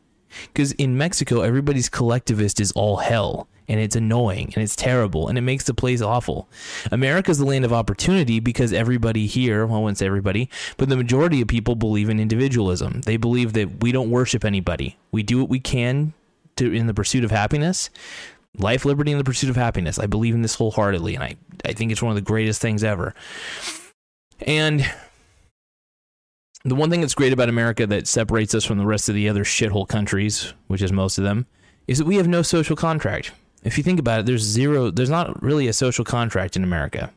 Because 0.53 0.71
in 0.73 0.97
Mexico, 0.97 1.41
everybody's 1.41 1.89
collectivist 1.89 2.59
is 2.61 2.71
all 2.71 2.97
hell 2.97 3.47
and 3.67 3.79
it's 3.79 3.95
annoying 3.95 4.51
and 4.55 4.63
it's 4.63 4.75
terrible 4.75 5.27
and 5.27 5.37
it 5.37 5.41
makes 5.41 5.65
the 5.65 5.73
place 5.73 6.01
awful. 6.01 6.47
America's 6.91 7.37
the 7.37 7.45
land 7.45 7.65
of 7.65 7.73
opportunity 7.73 8.39
because 8.39 8.71
everybody 8.71 9.27
here, 9.27 9.65
well, 9.65 9.79
I 9.79 9.81
wouldn't 9.81 9.97
say 9.97 10.05
everybody, 10.05 10.49
but 10.77 10.87
the 10.87 10.97
majority 10.97 11.41
of 11.41 11.47
people 11.47 11.75
believe 11.75 12.09
in 12.09 12.19
individualism. 12.19 13.01
They 13.01 13.17
believe 13.17 13.53
that 13.53 13.81
we 13.83 13.91
don't 13.91 14.09
worship 14.09 14.45
anybody. 14.45 14.97
We 15.11 15.21
do 15.21 15.39
what 15.39 15.49
we 15.49 15.59
can 15.59 16.13
to 16.55 16.73
in 16.73 16.87
the 16.87 16.93
pursuit 16.93 17.23
of 17.23 17.31
happiness. 17.31 17.89
Life, 18.57 18.83
liberty, 18.85 19.11
and 19.11 19.19
the 19.19 19.23
pursuit 19.23 19.49
of 19.49 19.55
happiness. 19.55 19.99
I 19.99 20.07
believe 20.07 20.33
in 20.33 20.41
this 20.41 20.55
wholeheartedly, 20.55 21.15
and 21.15 21.23
I, 21.23 21.35
I 21.65 21.73
think 21.73 21.91
it's 21.91 22.01
one 22.01 22.11
of 22.11 22.15
the 22.15 22.21
greatest 22.21 22.61
things 22.61 22.83
ever. 22.83 23.13
And 24.41 24.89
the 26.65 26.75
one 26.75 26.89
thing 26.89 27.01
that's 27.01 27.15
great 27.15 27.31
about 27.31 27.49
America 27.49 27.87
that 27.87 28.07
separates 28.07 28.53
us 28.53 28.65
from 28.65 28.77
the 28.77 28.85
rest 28.85 29.07
of 29.07 29.15
the 29.15 29.29
other 29.29 29.43
shithole 29.43 29.87
countries, 29.87 30.53
which 30.67 30.81
is 30.81 30.91
most 30.91 31.17
of 31.17 31.23
them, 31.23 31.45
is 31.87 31.99
that 31.99 32.05
we 32.05 32.17
have 32.17 32.27
no 32.27 32.41
social 32.41 32.75
contract. 32.75 33.31
If 33.63 33.77
you 33.77 33.83
think 33.83 33.99
about 33.99 34.21
it, 34.21 34.25
there's 34.25 34.43
zero, 34.43 34.89
there's 34.89 35.09
not 35.09 35.41
really 35.41 35.67
a 35.67 35.73
social 35.73 36.05
contract 36.05 36.55
in 36.55 36.63
America. 36.63 37.11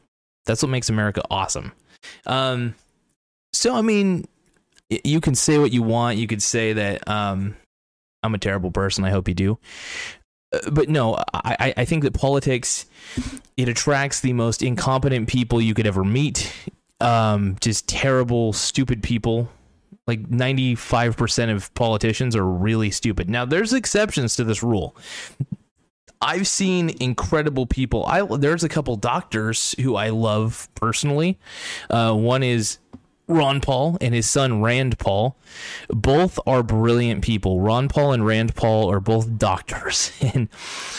That's 0.46 0.62
what 0.62 0.70
makes 0.70 0.90
America 0.90 1.22
awesome. 1.30 1.72
Um, 2.26 2.74
so, 3.52 3.74
I 3.74 3.82
mean, 3.82 4.26
you 5.04 5.20
can 5.20 5.34
say 5.34 5.58
what 5.58 5.72
you 5.72 5.82
want. 5.82 6.18
You 6.18 6.26
could 6.26 6.42
say 6.42 6.72
that 6.72 7.06
um, 7.08 7.56
I'm 8.22 8.34
a 8.34 8.38
terrible 8.38 8.70
person. 8.70 9.04
I 9.04 9.10
hope 9.10 9.28
you 9.28 9.34
do. 9.34 9.58
Uh, 10.52 10.70
but 10.70 10.88
no, 10.88 11.22
I, 11.32 11.74
I 11.76 11.84
think 11.84 12.02
that 12.04 12.14
politics 12.14 12.86
it 13.56 13.68
attracts 13.68 14.20
the 14.20 14.32
most 14.32 14.62
incompetent 14.62 15.28
people 15.28 15.60
you 15.60 15.74
could 15.74 15.86
ever 15.86 16.04
meet 16.04 16.52
um, 17.02 17.56
just 17.60 17.88
terrible, 17.88 18.52
stupid 18.52 19.02
people. 19.02 19.50
Like 20.06 20.28
95% 20.28 21.54
of 21.54 21.72
politicians 21.74 22.34
are 22.34 22.46
really 22.46 22.90
stupid. 22.90 23.28
Now, 23.28 23.44
there's 23.44 23.72
exceptions 23.72 24.36
to 24.36 24.44
this 24.44 24.62
rule. 24.62 24.96
I've 26.20 26.46
seen 26.46 26.90
incredible 27.00 27.66
people. 27.66 28.06
I 28.06 28.22
there's 28.22 28.62
a 28.62 28.68
couple 28.68 28.94
doctors 28.94 29.74
who 29.80 29.96
I 29.96 30.10
love 30.10 30.68
personally. 30.76 31.38
Uh, 31.90 32.14
one 32.14 32.44
is 32.44 32.78
Ron 33.28 33.60
Paul 33.60 33.96
and 34.00 34.14
his 34.14 34.28
son 34.28 34.62
Rand 34.62 34.98
Paul. 34.98 35.36
Both 35.88 36.38
are 36.46 36.62
brilliant 36.62 37.22
people. 37.22 37.60
Ron 37.60 37.88
Paul 37.88 38.12
and 38.12 38.26
Rand 38.26 38.54
Paul 38.54 38.90
are 38.90 39.00
both 39.00 39.38
doctors 39.38 40.12
and 40.34 40.48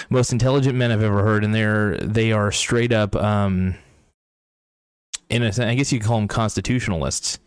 most 0.09 0.31
intelligent 0.31 0.75
men 0.75 0.91
I've 0.91 1.03
ever 1.03 1.23
heard. 1.23 1.43
And 1.43 1.53
they're 1.53 1.97
they 1.97 2.31
are 2.31 2.51
straight 2.51 2.91
up 2.91 3.15
um, 3.15 3.75
in 5.29 5.43
a 5.43 5.51
sense, 5.51 5.69
I 5.69 5.75
guess 5.75 5.91
you 5.91 5.99
could 5.99 6.07
call 6.07 6.19
them 6.19 6.27
constitutionalists. 6.27 7.39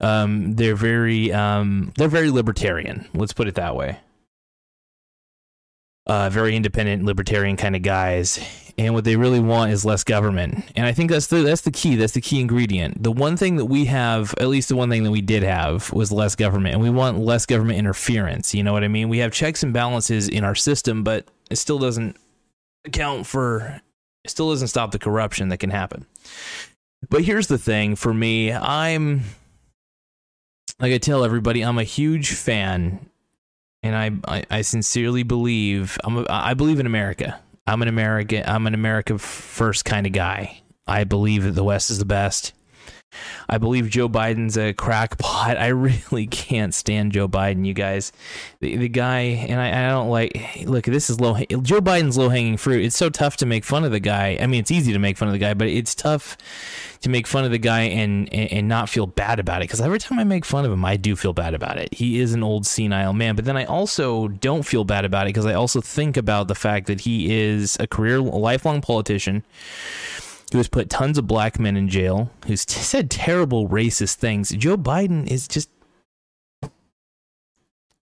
Um, 0.00 0.54
they're 0.54 0.76
very 0.76 1.32
um, 1.32 1.92
they're 1.96 2.08
very 2.08 2.30
libertarian. 2.30 3.08
Let's 3.14 3.32
put 3.32 3.48
it 3.48 3.54
that 3.54 3.76
way. 3.76 3.98
Uh, 6.06 6.30
very 6.30 6.54
independent, 6.54 7.04
libertarian 7.04 7.56
kind 7.56 7.74
of 7.74 7.82
guys, 7.82 8.38
and 8.78 8.94
what 8.94 9.04
they 9.04 9.16
really 9.16 9.40
want 9.40 9.72
is 9.72 9.84
less 9.84 10.04
government. 10.04 10.64
And 10.76 10.86
I 10.86 10.92
think 10.92 11.10
that's 11.10 11.26
the 11.26 11.42
that's 11.42 11.62
the 11.62 11.70
key. 11.70 11.96
That's 11.96 12.12
the 12.12 12.20
key 12.20 12.40
ingredient. 12.40 13.02
The 13.02 13.10
one 13.10 13.36
thing 13.36 13.56
that 13.56 13.64
we 13.64 13.86
have, 13.86 14.34
at 14.38 14.48
least 14.48 14.68
the 14.68 14.76
one 14.76 14.88
thing 14.88 15.02
that 15.02 15.10
we 15.10 15.20
did 15.20 15.42
have, 15.42 15.92
was 15.92 16.12
less 16.12 16.36
government, 16.36 16.74
and 16.74 16.82
we 16.82 16.90
want 16.90 17.18
less 17.18 17.46
government 17.46 17.78
interference. 17.78 18.54
You 18.54 18.62
know 18.62 18.72
what 18.72 18.84
I 18.84 18.88
mean? 18.88 19.08
We 19.08 19.18
have 19.18 19.32
checks 19.32 19.62
and 19.62 19.72
balances 19.72 20.28
in 20.28 20.44
our 20.44 20.54
system, 20.54 21.02
but 21.02 21.26
it 21.50 21.56
still 21.56 21.78
doesn't 21.78 22.16
account 22.84 23.26
for. 23.26 23.80
It 24.24 24.30
still 24.30 24.50
doesn't 24.50 24.68
stop 24.68 24.90
the 24.90 24.98
corruption 24.98 25.48
that 25.48 25.58
can 25.58 25.70
happen. 25.70 26.04
But 27.08 27.22
here's 27.22 27.46
the 27.46 27.58
thing 27.58 27.96
for 27.96 28.12
me, 28.12 28.52
I'm 28.52 29.22
like 30.80 30.92
I 30.92 30.98
tell 30.98 31.24
everybody, 31.24 31.62
I'm 31.62 31.78
a 31.78 31.84
huge 31.84 32.32
fan, 32.32 33.08
and 33.86 33.96
I 34.26 34.36
I, 34.36 34.44
I 34.50 34.60
sincerely 34.62 35.22
believe 35.22 35.98
I'm 36.04 36.26
I 36.28 36.54
believe 36.54 36.80
in 36.80 36.86
America. 36.86 37.40
I'm 37.66 37.82
an 37.82 37.88
American. 37.88 38.44
I'm 38.46 38.66
an 38.66 38.74
America 38.74 39.18
first 39.18 39.84
kind 39.84 40.06
of 40.06 40.12
guy. 40.12 40.60
I 40.86 41.04
believe 41.04 41.42
that 41.42 41.52
the 41.52 41.64
West 41.64 41.90
is 41.90 41.98
the 41.98 42.04
best. 42.04 42.52
I 43.48 43.58
believe 43.58 43.88
Joe 43.88 44.08
Biden's 44.08 44.56
a 44.56 44.72
crackpot. 44.72 45.56
I 45.56 45.68
really 45.68 46.26
can't 46.26 46.74
stand 46.74 47.12
Joe 47.12 47.28
Biden, 47.28 47.66
you 47.66 47.74
guys. 47.74 48.12
The, 48.60 48.76
the 48.76 48.88
guy, 48.88 49.20
and 49.20 49.60
I, 49.60 49.86
I 49.86 49.90
don't 49.90 50.08
like. 50.08 50.62
Look, 50.64 50.84
this 50.84 51.10
is 51.10 51.20
low. 51.20 51.34
Joe 51.34 51.80
Biden's 51.80 52.16
low 52.16 52.28
hanging 52.28 52.56
fruit. 52.56 52.84
It's 52.84 52.96
so 52.96 53.08
tough 53.08 53.36
to 53.38 53.46
make 53.46 53.64
fun 53.64 53.84
of 53.84 53.92
the 53.92 54.00
guy. 54.00 54.38
I 54.40 54.46
mean, 54.46 54.60
it's 54.60 54.70
easy 54.70 54.92
to 54.92 54.98
make 54.98 55.16
fun 55.16 55.28
of 55.28 55.32
the 55.32 55.38
guy, 55.38 55.54
but 55.54 55.68
it's 55.68 55.94
tough 55.94 56.36
to 57.00 57.08
make 57.08 57.26
fun 57.26 57.44
of 57.44 57.50
the 57.50 57.58
guy 57.58 57.82
and 57.82 58.32
and, 58.32 58.52
and 58.52 58.68
not 58.68 58.88
feel 58.88 59.06
bad 59.06 59.38
about 59.38 59.62
it. 59.62 59.64
Because 59.64 59.80
every 59.80 59.98
time 59.98 60.18
I 60.18 60.24
make 60.24 60.44
fun 60.44 60.64
of 60.64 60.72
him, 60.72 60.84
I 60.84 60.96
do 60.96 61.16
feel 61.16 61.32
bad 61.32 61.54
about 61.54 61.78
it. 61.78 61.94
He 61.94 62.18
is 62.20 62.34
an 62.34 62.42
old 62.42 62.66
senile 62.66 63.12
man, 63.12 63.36
but 63.36 63.44
then 63.44 63.56
I 63.56 63.64
also 63.64 64.28
don't 64.28 64.62
feel 64.62 64.84
bad 64.84 65.04
about 65.04 65.26
it 65.26 65.30
because 65.30 65.46
I 65.46 65.54
also 65.54 65.80
think 65.80 66.16
about 66.16 66.48
the 66.48 66.54
fact 66.54 66.86
that 66.86 67.02
he 67.02 67.34
is 67.34 67.76
a 67.80 67.86
career, 67.86 68.18
a 68.18 68.22
lifelong 68.22 68.80
politician 68.80 69.44
who 70.52 70.58
has 70.58 70.68
put 70.68 70.88
tons 70.88 71.18
of 71.18 71.26
black 71.26 71.58
men 71.58 71.76
in 71.76 71.88
jail, 71.88 72.30
who's 72.46 72.64
t- 72.64 72.80
said 72.80 73.10
terrible 73.10 73.68
racist 73.68 74.14
things. 74.16 74.50
Joe 74.50 74.76
Biden 74.76 75.26
is 75.26 75.48
just. 75.48 75.70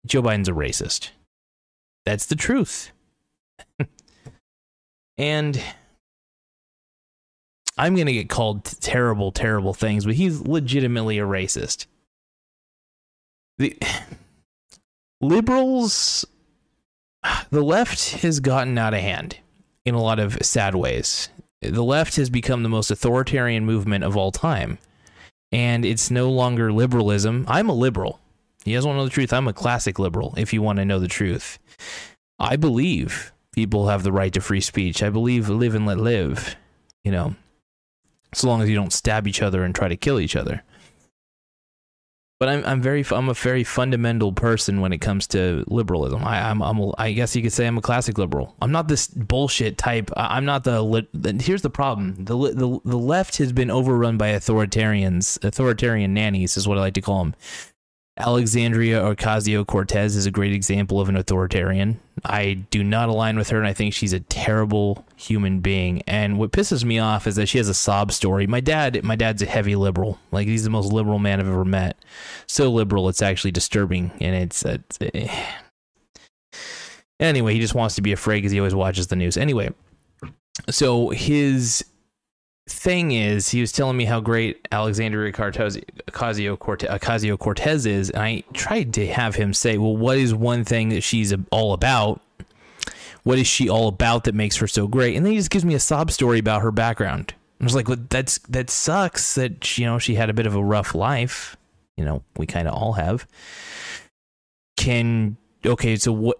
Joe 0.06 0.22
Biden's 0.22 0.48
a 0.48 0.52
racist. 0.52 1.10
That's 2.06 2.26
the 2.26 2.36
truth. 2.36 2.92
and 5.18 5.62
I'm 7.76 7.94
going 7.94 8.06
to 8.06 8.12
get 8.12 8.28
called 8.28 8.64
terrible, 8.64 9.32
terrible 9.32 9.74
things, 9.74 10.06
but 10.06 10.14
he's 10.14 10.40
legitimately 10.40 11.18
a 11.18 11.26
racist. 11.26 11.86
The 13.58 13.76
liberals, 15.20 16.24
the 17.50 17.62
left 17.62 18.12
has 18.22 18.40
gotten 18.40 18.78
out 18.78 18.94
of 18.94 19.00
hand 19.00 19.36
in 19.84 19.94
a 19.94 20.02
lot 20.02 20.18
of 20.18 20.38
sad 20.42 20.74
ways 20.74 21.28
the 21.62 21.84
left 21.84 22.16
has 22.16 22.30
become 22.30 22.62
the 22.62 22.68
most 22.68 22.90
authoritarian 22.90 23.64
movement 23.66 24.04
of 24.04 24.16
all 24.16 24.32
time. 24.32 24.78
And 25.52 25.84
it's 25.84 26.10
no 26.10 26.30
longer 26.30 26.72
liberalism. 26.72 27.44
I'm 27.48 27.68
a 27.68 27.74
liberal. 27.74 28.20
You 28.64 28.76
guys 28.76 28.86
want 28.86 28.96
to 28.96 29.00
know 29.00 29.04
the 29.06 29.10
truth? 29.10 29.32
I'm 29.32 29.48
a 29.48 29.52
classic 29.52 29.98
liberal, 29.98 30.34
if 30.36 30.52
you 30.52 30.62
want 30.62 30.78
to 30.78 30.84
know 30.84 30.98
the 30.98 31.08
truth. 31.08 31.58
I 32.38 32.56
believe 32.56 33.32
people 33.52 33.88
have 33.88 34.02
the 34.02 34.12
right 34.12 34.32
to 34.32 34.40
free 34.40 34.60
speech. 34.60 35.02
I 35.02 35.10
believe 35.10 35.48
live 35.48 35.74
and 35.74 35.86
let 35.86 35.98
live, 35.98 36.56
you 37.04 37.10
know, 37.10 37.34
so 38.32 38.48
long 38.48 38.62
as 38.62 38.68
you 38.68 38.76
don't 38.76 38.92
stab 38.92 39.26
each 39.26 39.42
other 39.42 39.64
and 39.64 39.74
try 39.74 39.88
to 39.88 39.96
kill 39.96 40.20
each 40.20 40.36
other 40.36 40.62
but 42.40 42.48
I'm 42.48 42.64
I'm 42.64 42.80
very 42.80 43.04
I'm 43.10 43.28
a 43.28 43.34
very 43.34 43.62
fundamental 43.62 44.32
person 44.32 44.80
when 44.80 44.94
it 44.94 44.98
comes 44.98 45.26
to 45.28 45.62
liberalism. 45.68 46.24
I, 46.24 46.48
I'm 46.48 46.62
I'm 46.62 46.78
a, 46.78 46.92
I 46.96 47.12
guess 47.12 47.36
you 47.36 47.42
could 47.42 47.52
say 47.52 47.66
I'm 47.66 47.76
a 47.76 47.82
classic 47.82 48.16
liberal. 48.16 48.56
I'm 48.62 48.72
not 48.72 48.88
this 48.88 49.06
bullshit 49.08 49.76
type. 49.76 50.10
I'm 50.16 50.46
not 50.46 50.64
the. 50.64 51.06
Here's 51.38 51.60
the 51.60 51.70
problem: 51.70 52.16
the 52.16 52.34
the 52.34 52.80
the 52.84 52.98
left 52.98 53.36
has 53.36 53.52
been 53.52 53.70
overrun 53.70 54.16
by 54.16 54.30
authoritarians, 54.30 55.44
authoritarian 55.44 56.14
nannies 56.14 56.56
is 56.56 56.66
what 56.66 56.78
I 56.78 56.80
like 56.80 56.94
to 56.94 57.02
call 57.02 57.24
them. 57.24 57.34
Alexandria 58.20 59.00
Ocasio 59.00 59.66
Cortez 59.66 60.14
is 60.14 60.26
a 60.26 60.30
great 60.30 60.52
example 60.52 61.00
of 61.00 61.08
an 61.08 61.16
authoritarian. 61.16 61.98
I 62.24 62.54
do 62.70 62.84
not 62.84 63.08
align 63.08 63.38
with 63.38 63.48
her, 63.48 63.58
and 63.58 63.66
I 63.66 63.72
think 63.72 63.94
she's 63.94 64.12
a 64.12 64.20
terrible 64.20 65.06
human 65.16 65.60
being. 65.60 66.02
And 66.06 66.38
what 66.38 66.52
pisses 66.52 66.84
me 66.84 66.98
off 66.98 67.26
is 67.26 67.36
that 67.36 67.46
she 67.46 67.58
has 67.58 67.68
a 67.68 67.74
sob 67.74 68.12
story. 68.12 68.46
My 68.46 68.60
dad, 68.60 69.02
my 69.02 69.16
dad's 69.16 69.40
a 69.40 69.46
heavy 69.46 69.74
liberal. 69.74 70.18
Like 70.32 70.46
he's 70.46 70.64
the 70.64 70.70
most 70.70 70.92
liberal 70.92 71.18
man 71.18 71.40
I've 71.40 71.48
ever 71.48 71.64
met. 71.64 71.96
So 72.46 72.70
liberal, 72.70 73.08
it's 73.08 73.22
actually 73.22 73.52
disturbing, 73.52 74.12
and 74.20 74.34
it's. 74.34 74.64
it's 74.64 74.98
eh. 75.00 75.46
Anyway, 77.18 77.54
he 77.54 77.60
just 77.60 77.74
wants 77.74 77.94
to 77.96 78.02
be 78.02 78.12
afraid 78.12 78.38
because 78.38 78.52
he 78.52 78.60
always 78.60 78.74
watches 78.74 79.06
the 79.06 79.16
news. 79.16 79.36
Anyway, 79.36 79.70
so 80.68 81.10
his 81.10 81.84
thing 82.68 83.12
is, 83.12 83.48
he 83.48 83.60
was 83.60 83.72
telling 83.72 83.96
me 83.96 84.04
how 84.04 84.20
great 84.20 84.66
Alexandria 84.72 85.32
Ocasio 85.32 86.58
Cortez 87.38 87.86
is, 87.86 88.10
and 88.10 88.22
I 88.22 88.42
tried 88.52 88.94
to 88.94 89.06
have 89.06 89.34
him 89.34 89.52
say, 89.52 89.78
"Well, 89.78 89.96
what 89.96 90.18
is 90.18 90.34
one 90.34 90.64
thing 90.64 90.90
that 90.90 91.02
she's 91.02 91.34
all 91.50 91.72
about? 91.72 92.20
What 93.22 93.38
is 93.38 93.46
she 93.46 93.68
all 93.68 93.88
about 93.88 94.24
that 94.24 94.34
makes 94.34 94.56
her 94.56 94.66
so 94.66 94.86
great?" 94.86 95.16
And 95.16 95.24
then 95.24 95.32
he 95.32 95.38
just 95.38 95.50
gives 95.50 95.64
me 95.64 95.74
a 95.74 95.80
sob 95.80 96.10
story 96.10 96.38
about 96.38 96.62
her 96.62 96.70
background. 96.70 97.34
I 97.60 97.64
was 97.64 97.74
like, 97.74 97.88
well, 97.88 97.98
"That's 98.08 98.38
that 98.48 98.70
sucks 98.70 99.34
that 99.34 99.78
you 99.78 99.86
know 99.86 99.98
she 99.98 100.14
had 100.14 100.30
a 100.30 100.34
bit 100.34 100.46
of 100.46 100.54
a 100.54 100.64
rough 100.64 100.94
life. 100.94 101.56
You 101.96 102.04
know, 102.04 102.22
we 102.36 102.46
kind 102.46 102.68
of 102.68 102.74
all 102.74 102.94
have." 102.94 103.26
Can 104.76 105.36
okay, 105.64 105.96
so 105.96 106.12
what? 106.12 106.38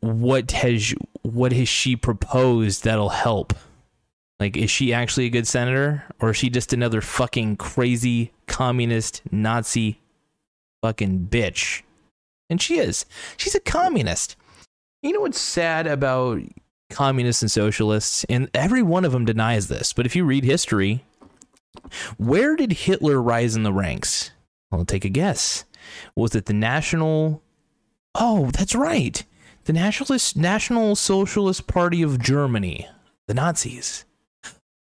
What 0.00 0.52
has 0.52 0.94
what 1.22 1.52
has 1.52 1.68
she 1.68 1.96
proposed 1.96 2.84
that'll 2.84 3.08
help? 3.08 3.54
Like, 4.38 4.56
is 4.56 4.70
she 4.70 4.92
actually 4.92 5.26
a 5.26 5.30
good 5.30 5.46
senator, 5.46 6.04
or 6.20 6.30
is 6.30 6.36
she 6.36 6.50
just 6.50 6.72
another 6.72 7.00
fucking 7.00 7.56
crazy 7.56 8.32
communist 8.46 9.22
Nazi 9.30 10.00
fucking 10.82 11.28
bitch? 11.30 11.82
And 12.50 12.60
she 12.60 12.78
is. 12.78 13.06
She's 13.36 13.54
a 13.54 13.60
communist. 13.60 14.36
You 15.02 15.12
know 15.12 15.20
what's 15.20 15.40
sad 15.40 15.86
about 15.86 16.40
communists 16.90 17.42
and 17.42 17.50
socialists? 17.50 18.24
And 18.24 18.50
every 18.54 18.82
one 18.82 19.04
of 19.04 19.12
them 19.12 19.24
denies 19.24 19.68
this. 19.68 19.92
But 19.92 20.06
if 20.06 20.14
you 20.14 20.24
read 20.24 20.44
history, 20.44 21.04
where 22.16 22.56
did 22.56 22.72
Hitler 22.72 23.20
rise 23.20 23.56
in 23.56 23.62
the 23.62 23.72
ranks? 23.72 24.30
I'll 24.72 24.84
take 24.84 25.04
a 25.04 25.10
guess. 25.10 25.64
Was 26.14 26.34
it 26.34 26.46
the 26.46 26.52
National? 26.52 27.42
Oh, 28.14 28.50
that's 28.52 28.74
right. 28.74 29.22
The 29.64 29.72
Nationalist 29.72 30.36
National 30.36 30.94
Socialist 30.96 31.66
Party 31.66 32.02
of 32.02 32.20
Germany, 32.20 32.88
the 33.26 33.34
Nazis. 33.34 34.05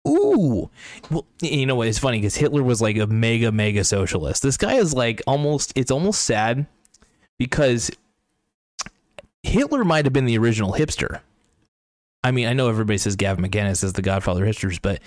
Ooh, 0.07 0.69
well, 1.11 1.25
you 1.41 1.65
know 1.65 1.75
what? 1.75 1.87
It's 1.87 1.99
funny 1.99 2.17
because 2.17 2.35
Hitler 2.35 2.63
was 2.63 2.81
like 2.81 2.97
a 2.97 3.05
mega, 3.05 3.51
mega 3.51 3.83
socialist. 3.83 4.41
This 4.41 4.57
guy 4.57 4.75
is 4.75 4.93
like 4.93 5.21
almost. 5.27 5.73
It's 5.75 5.91
almost 5.91 6.23
sad 6.23 6.65
because 7.37 7.91
Hitler 9.43 9.83
might 9.83 10.05
have 10.05 10.13
been 10.13 10.25
the 10.25 10.37
original 10.37 10.73
hipster. 10.73 11.21
I 12.23 12.31
mean, 12.31 12.47
I 12.47 12.53
know 12.53 12.69
everybody 12.69 12.97
says 12.97 13.15
Gavin 13.15 13.43
McInnes 13.43 13.83
is 13.83 13.93
the 13.93 14.01
godfather 14.01 14.45
of 14.45 14.55
hipsters, 14.55 14.79
but 14.81 15.01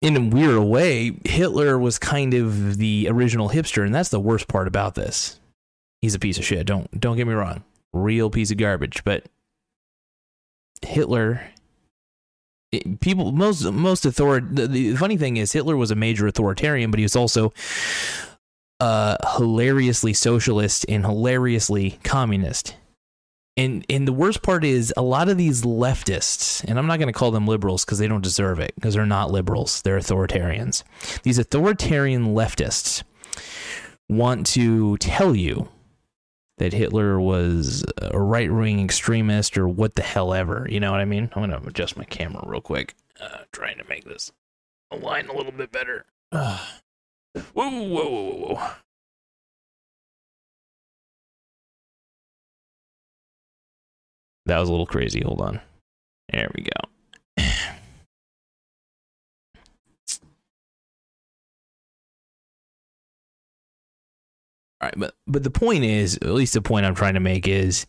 in 0.00 0.16
a 0.16 0.20
weird 0.20 0.62
way, 0.62 1.16
Hitler 1.24 1.78
was 1.78 1.98
kind 1.98 2.34
of 2.34 2.76
the 2.76 3.08
original 3.10 3.48
hipster, 3.48 3.84
and 3.84 3.94
that's 3.94 4.10
the 4.10 4.20
worst 4.20 4.48
part 4.48 4.66
about 4.68 4.94
this. 4.94 5.40
He's 6.02 6.14
a 6.14 6.18
piece 6.18 6.38
of 6.38 6.44
shit. 6.44 6.66
Don't 6.66 7.00
don't 7.00 7.16
get 7.16 7.26
me 7.26 7.32
wrong, 7.32 7.64
real 7.94 8.28
piece 8.28 8.50
of 8.50 8.58
garbage. 8.58 9.02
But 9.04 9.24
Hitler, 10.82 11.40
people 13.00 13.32
most 13.32 13.64
most 13.64 14.06
author. 14.06 14.40
The, 14.40 14.66
the 14.66 14.96
funny 14.96 15.16
thing 15.16 15.36
is, 15.36 15.52
Hitler 15.52 15.76
was 15.76 15.90
a 15.90 15.94
major 15.94 16.26
authoritarian, 16.26 16.90
but 16.90 16.98
he 16.98 17.04
was 17.04 17.16
also 17.16 17.52
uh, 18.80 19.16
hilariously 19.36 20.12
socialist 20.12 20.84
and 20.88 21.04
hilariously 21.04 21.98
communist 22.04 22.76
and 23.56 23.84
and 23.88 24.06
the 24.06 24.12
worst 24.12 24.42
part 24.42 24.64
is 24.64 24.92
a 24.96 25.02
lot 25.02 25.28
of 25.28 25.36
these 25.36 25.62
leftists 25.62 26.64
and 26.64 26.78
i'm 26.78 26.86
not 26.86 26.98
going 26.98 27.12
to 27.12 27.18
call 27.18 27.30
them 27.30 27.46
liberals 27.46 27.84
because 27.84 27.98
they 27.98 28.08
don't 28.08 28.22
deserve 28.22 28.58
it 28.58 28.74
because 28.74 28.94
they're 28.94 29.06
not 29.06 29.30
liberals 29.30 29.82
they're 29.82 29.98
authoritarians 29.98 30.82
these 31.22 31.38
authoritarian 31.38 32.34
leftists 32.34 33.02
want 34.08 34.46
to 34.46 34.96
tell 34.98 35.34
you 35.34 35.68
that 36.58 36.72
hitler 36.72 37.20
was 37.20 37.84
a 37.98 38.18
right-wing 38.18 38.82
extremist 38.82 39.58
or 39.58 39.68
what 39.68 39.94
the 39.94 40.02
hell 40.02 40.32
ever 40.32 40.66
you 40.70 40.80
know 40.80 40.90
what 40.90 41.00
i 41.00 41.04
mean 41.04 41.30
i'm 41.34 41.48
going 41.48 41.62
to 41.62 41.68
adjust 41.68 41.96
my 41.96 42.04
camera 42.04 42.42
real 42.46 42.60
quick 42.60 42.94
uh, 43.20 43.38
trying 43.52 43.78
to 43.78 43.84
make 43.88 44.04
this 44.04 44.32
align 44.90 45.28
a 45.28 45.36
little 45.36 45.52
bit 45.52 45.70
better 45.72 46.04
uh, 46.32 46.58
whoa 47.52 47.70
whoa 47.70 48.08
whoa 48.08 48.54
whoa 48.54 48.70
That 54.46 54.58
was 54.58 54.68
a 54.68 54.72
little 54.72 54.86
crazy. 54.86 55.22
Hold 55.22 55.40
on. 55.40 55.60
There 56.30 56.50
we 56.54 56.64
go. 56.64 56.93
Right, 64.84 64.94
but 64.96 65.14
but 65.26 65.42
the 65.42 65.50
point 65.50 65.84
is, 65.84 66.16
at 66.16 66.30
least 66.30 66.54
the 66.54 66.62
point 66.62 66.86
I'm 66.86 66.94
trying 66.94 67.14
to 67.14 67.20
make 67.20 67.48
is 67.48 67.86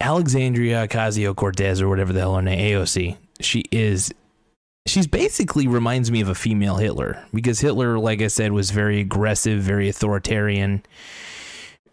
Alexandria 0.00 0.86
Ocasio 0.86 1.34
Cortez 1.34 1.80
or 1.80 1.88
whatever 1.88 2.12
the 2.12 2.20
hell 2.20 2.36
her 2.36 2.42
name, 2.42 2.58
AOC. 2.58 3.16
She 3.40 3.64
is 3.70 4.12
she's 4.86 5.06
basically 5.06 5.66
reminds 5.66 6.10
me 6.10 6.20
of 6.20 6.28
a 6.28 6.34
female 6.34 6.76
Hitler 6.76 7.24
because 7.34 7.60
Hitler, 7.60 7.98
like 7.98 8.22
I 8.22 8.28
said, 8.28 8.52
was 8.52 8.70
very 8.70 9.00
aggressive, 9.00 9.60
very 9.60 9.88
authoritarian 9.88 10.82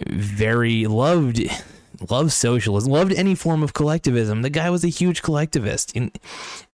very 0.08 0.88
loved 0.88 1.42
loved 2.10 2.32
socialism, 2.32 2.92
loved 2.92 3.14
any 3.14 3.36
form 3.36 3.64
of 3.64 3.74
collectivism. 3.74 4.42
The 4.42 4.50
guy 4.50 4.70
was 4.70 4.84
a 4.84 4.90
huge 4.90 5.22
collectivist. 5.22 5.96
In 5.96 6.12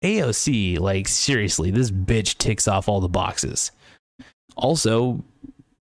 AOC, 0.01 0.79
like 0.79 1.07
seriously, 1.07 1.71
this 1.71 1.91
bitch 1.91 2.37
ticks 2.37 2.67
off 2.67 2.87
all 2.87 3.01
the 3.01 3.09
boxes. 3.09 3.71
Also, 4.59 5.23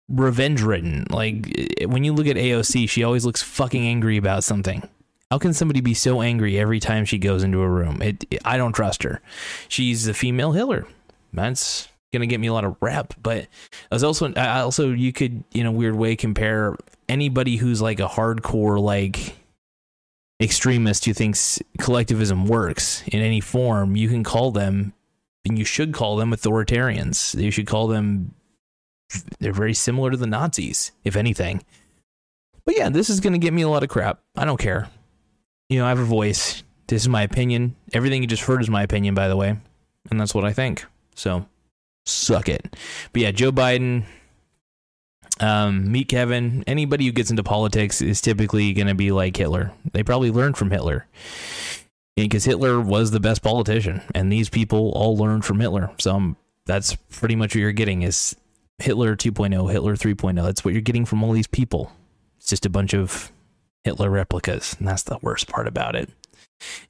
revenge 0.09 0.63
ridden. 0.63 1.07
Like 1.11 1.53
eh, 1.59 1.87
when 1.87 2.05
you 2.05 2.13
look 2.13 2.27
at 2.27 2.37
AOC, 2.37 2.89
she 2.89 3.05
always 3.05 3.25
looks 3.25 3.43
fucking 3.43 3.87
angry 3.87 4.17
about 4.17 4.45
something. 4.45 4.89
How 5.31 5.39
can 5.39 5.55
somebody 5.55 5.81
be 5.81 5.95
so 5.95 6.23
angry 6.23 6.59
every 6.59 6.81
time 6.81 7.05
she 7.05 7.19
goes 7.19 7.43
into 7.45 7.61
a 7.61 7.69
room? 7.69 8.03
It, 8.03 8.25
it 8.31 8.41
I 8.45 8.57
don't 8.57 8.73
trust 8.73 9.03
her. 9.05 9.21
She's 9.69 10.09
a 10.09 10.15
female 10.15 10.53
Hitler. 10.53 10.87
That's 11.33 11.89
gonna 12.13 12.27
get 12.27 12.41
me 12.41 12.49
a 12.49 12.53
lot 12.53 12.65
of 12.65 12.77
rep. 12.81 13.15
But 13.23 13.47
as 13.91 14.03
also, 14.03 14.33
I 14.35 14.61
also 14.61 14.91
you 14.91 15.13
could 15.13 15.45
in 15.53 15.67
a 15.67 15.73
weird 15.73 15.95
way 15.95 16.17
compare 16.17 16.77
anybody 17.09 17.57
who's 17.57 17.81
like 17.81 18.01
a 18.01 18.09
hardcore 18.09 18.81
like 18.81 19.37
extremist 20.41 21.05
who 21.05 21.13
thinks 21.13 21.61
collectivism 21.79 22.47
works 22.47 23.03
in 23.07 23.21
any 23.21 23.41
form. 23.41 23.95
You 23.95 24.09
can 24.09 24.25
call 24.25 24.51
them, 24.51 24.95
and 25.45 25.59
you 25.59 25.65
should 25.65 25.93
call 25.93 26.17
them 26.17 26.33
authoritarians. 26.33 27.41
You 27.41 27.51
should 27.51 27.67
call 27.67 27.87
them. 27.87 28.35
They're 29.39 29.53
very 29.53 29.75
similar 29.75 30.11
to 30.11 30.17
the 30.17 30.27
Nazis, 30.27 30.93
if 31.05 31.17
anything. 31.17 31.63
But 32.65 32.77
yeah, 32.77 32.89
this 32.89 33.11
is 33.11 33.21
gonna 33.21 33.39
get 33.39 33.53
me 33.53 33.63
a 33.63 33.69
lot 33.69 33.83
of 33.83 33.89
crap. 33.89 34.21
I 34.37 34.45
don't 34.45 34.61
care. 34.61 34.89
You 35.69 35.79
know, 35.79 35.87
I 35.87 35.91
have 35.91 35.99
a 35.99 36.05
voice. 36.05 36.63
This 36.89 37.03
is 37.03 37.09
my 37.09 37.23
opinion. 37.23 37.77
Everything 37.93 38.23
you 38.23 38.29
just 38.29 38.43
heard 38.43 38.61
is 38.61 38.69
my 38.69 38.83
opinion, 38.83 39.15
by 39.15 39.29
the 39.29 39.37
way. 39.37 39.57
And 40.11 40.21
that's 40.21 40.35
what 40.35 40.45
I 40.45 40.53
think. 40.53 40.85
So 41.15 41.47
suck 42.07 42.49
it. 42.49 42.77
But 43.13 43.23
yeah, 43.23 43.31
Joe 43.31 43.53
Biden, 43.53 44.05
um, 45.39 45.91
meet 45.91 46.09
Kevin. 46.09 46.65
Anybody 46.67 47.07
who 47.07 47.13
gets 47.13 47.31
into 47.31 47.43
politics 47.43 48.03
is 48.03 48.21
typically 48.21 48.73
going 48.73 48.89
to 48.89 48.95
be 48.95 49.13
like 49.13 49.37
Hitler. 49.37 49.73
They 49.93 50.03
probably 50.03 50.31
learned 50.31 50.57
from 50.57 50.71
Hitler 50.71 51.07
because 52.17 52.45
Hitler 52.45 52.81
was 52.81 53.11
the 53.11 53.21
best 53.21 53.43
politician, 53.43 54.03
and 54.15 54.33
these 54.33 54.49
people 54.49 54.91
all 54.95 55.17
learned 55.17 55.45
from 55.45 55.61
Hitler. 55.61 55.91
So 55.99 56.17
um, 56.17 56.37
that's 56.67 56.97
pretty 56.97 57.37
much 57.37 57.55
what 57.55 57.61
you're 57.61 57.73
getting 57.73 58.03
is 58.03 58.37
Hitler 58.81 59.17
2.0, 59.17 59.71
Hitler 59.71 59.97
3.0. 59.97 60.43
That's 60.43 60.65
what 60.65 60.73
you're 60.75 60.81
getting 60.81 61.05
from 61.05 61.23
all 61.23 61.33
these 61.33 61.47
people. 61.47 61.93
It's 62.39 62.49
just 62.49 62.67
a 62.67 62.71
bunch 62.71 62.95
of 62.95 63.31
Hitler 63.85 64.11
replicas, 64.11 64.77
and 64.79 64.89
that's 64.89 65.03
the 65.03 65.19
worst 65.23 65.49
part 65.49 65.67
about 65.67 65.95
it. 65.95 66.11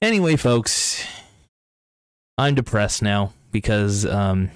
Anyway, 0.02 0.36
folks, 0.36 1.04
I'm 2.38 2.54
depressed 2.54 3.02
now 3.02 3.32
because 3.52 4.06
um, 4.06 4.50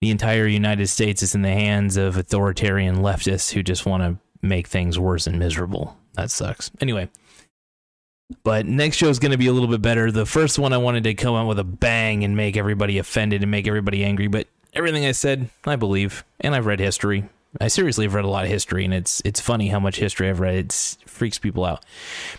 the 0.00 0.10
entire 0.10 0.46
United 0.46 0.88
States 0.88 1.22
is 1.22 1.34
in 1.34 1.42
the 1.42 1.48
hands 1.48 1.96
of 1.96 2.16
authoritarian 2.16 2.96
leftists 2.96 3.52
who 3.52 3.62
just 3.62 3.86
want 3.86 4.02
to 4.02 4.18
make 4.46 4.66
things 4.66 4.98
worse 4.98 5.26
and 5.26 5.38
miserable. 5.38 5.96
That 6.14 6.30
sucks. 6.30 6.70
Anyway, 6.80 7.08
but 8.42 8.66
next 8.66 8.96
show 8.96 9.08
is 9.08 9.18
going 9.18 9.32
to 9.32 9.38
be 9.38 9.46
a 9.46 9.52
little 9.52 9.68
bit 9.68 9.82
better. 9.82 10.10
The 10.10 10.26
first 10.26 10.58
one 10.58 10.72
I 10.72 10.78
wanted 10.78 11.04
to 11.04 11.14
come 11.14 11.34
out 11.34 11.46
with 11.46 11.58
a 11.58 11.64
bang 11.64 12.24
and 12.24 12.36
make 12.36 12.56
everybody 12.56 12.98
offended 12.98 13.42
and 13.42 13.50
make 13.50 13.66
everybody 13.66 14.04
angry, 14.04 14.26
but 14.26 14.46
everything 14.72 15.04
I 15.04 15.12
said, 15.12 15.48
I 15.64 15.76
believe, 15.76 16.24
and 16.40 16.54
I've 16.54 16.66
read 16.66 16.80
history. 16.80 17.24
I 17.60 17.68
seriously 17.68 18.06
have 18.06 18.14
read 18.14 18.24
a 18.24 18.28
lot 18.28 18.44
of 18.44 18.50
history, 18.50 18.84
and 18.84 18.94
it's 18.94 19.20
it's 19.24 19.40
funny 19.40 19.68
how 19.68 19.78
much 19.78 19.96
history 19.96 20.28
I've 20.28 20.40
read. 20.40 20.54
It 20.54 20.96
freaks 21.06 21.38
people 21.38 21.64
out. 21.64 21.84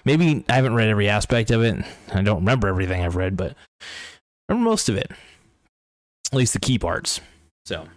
Maybe 0.06 0.44
I 0.50 0.56
haven't 0.56 0.74
read 0.74 0.90
every 0.90 1.08
aspect 1.08 1.52
of 1.52 1.62
it. 1.62 1.84
I 2.12 2.22
don't 2.24 2.40
remember 2.40 2.68
everything 2.68 3.04
I've 3.04 3.16
read, 3.16 3.38
but 3.38 3.52
I 3.82 4.54
remember 4.54 4.70
most 4.72 4.90
of 4.90 4.96
it, 4.96 5.12
at 6.32 6.38
least 6.38 6.54
the 6.54 6.60
key 6.60 6.80
parts. 6.80 7.22
So, 7.66 7.88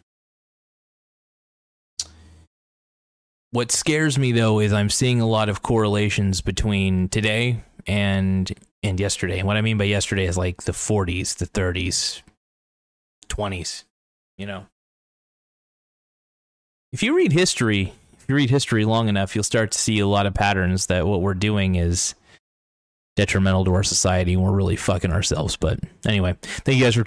what 3.51 3.73
scares 3.73 4.19
me 4.19 4.33
though 4.33 4.61
is 4.61 4.75
I'm 4.75 4.91
seeing 4.91 5.23
a 5.23 5.27
lot 5.27 5.49
of 5.49 5.63
correlations 5.63 6.43
between 6.43 7.09
today 7.09 7.63
and 7.87 8.53
and 8.83 9.01
yesterday. 9.01 9.39
And 9.39 9.47
what 9.47 9.57
I 9.57 9.63
mean 9.63 9.79
by 9.79 9.85
yesterday 9.85 10.27
is 10.27 10.37
like 10.37 10.65
the 10.65 10.73
40s, 10.73 11.37
the 11.37 11.47
30s, 11.47 12.21
20s, 13.29 13.85
you 14.37 14.47
know. 14.47 14.67
If 16.93 17.03
you 17.03 17.17
read 17.17 17.33
history, 17.33 17.93
if 18.19 18.25
you 18.29 18.35
read 18.35 18.51
history 18.51 18.85
long 18.85 19.09
enough, 19.09 19.35
you'll 19.35 19.45
start 19.45 19.73
to 19.73 19.79
see 19.79 19.99
a 19.99 20.07
lot 20.07 20.27
of 20.27 20.35
patterns 20.35 20.87
that 20.87 21.07
what 21.07 21.21
we're 21.21 21.35
doing 21.35 21.75
is 21.75 22.15
detrimental 23.17 23.65
to 23.65 23.75
our 23.75 23.83
society 23.83 24.35
and 24.35 24.43
we're 24.43 24.53
really 24.53 24.77
fucking 24.77 25.13
ourselves. 25.13 25.57
But 25.57 25.81
anyway, 26.07 26.37
thank 26.43 26.79
you 26.79 26.85
guys 26.85 26.95
for 26.95 27.05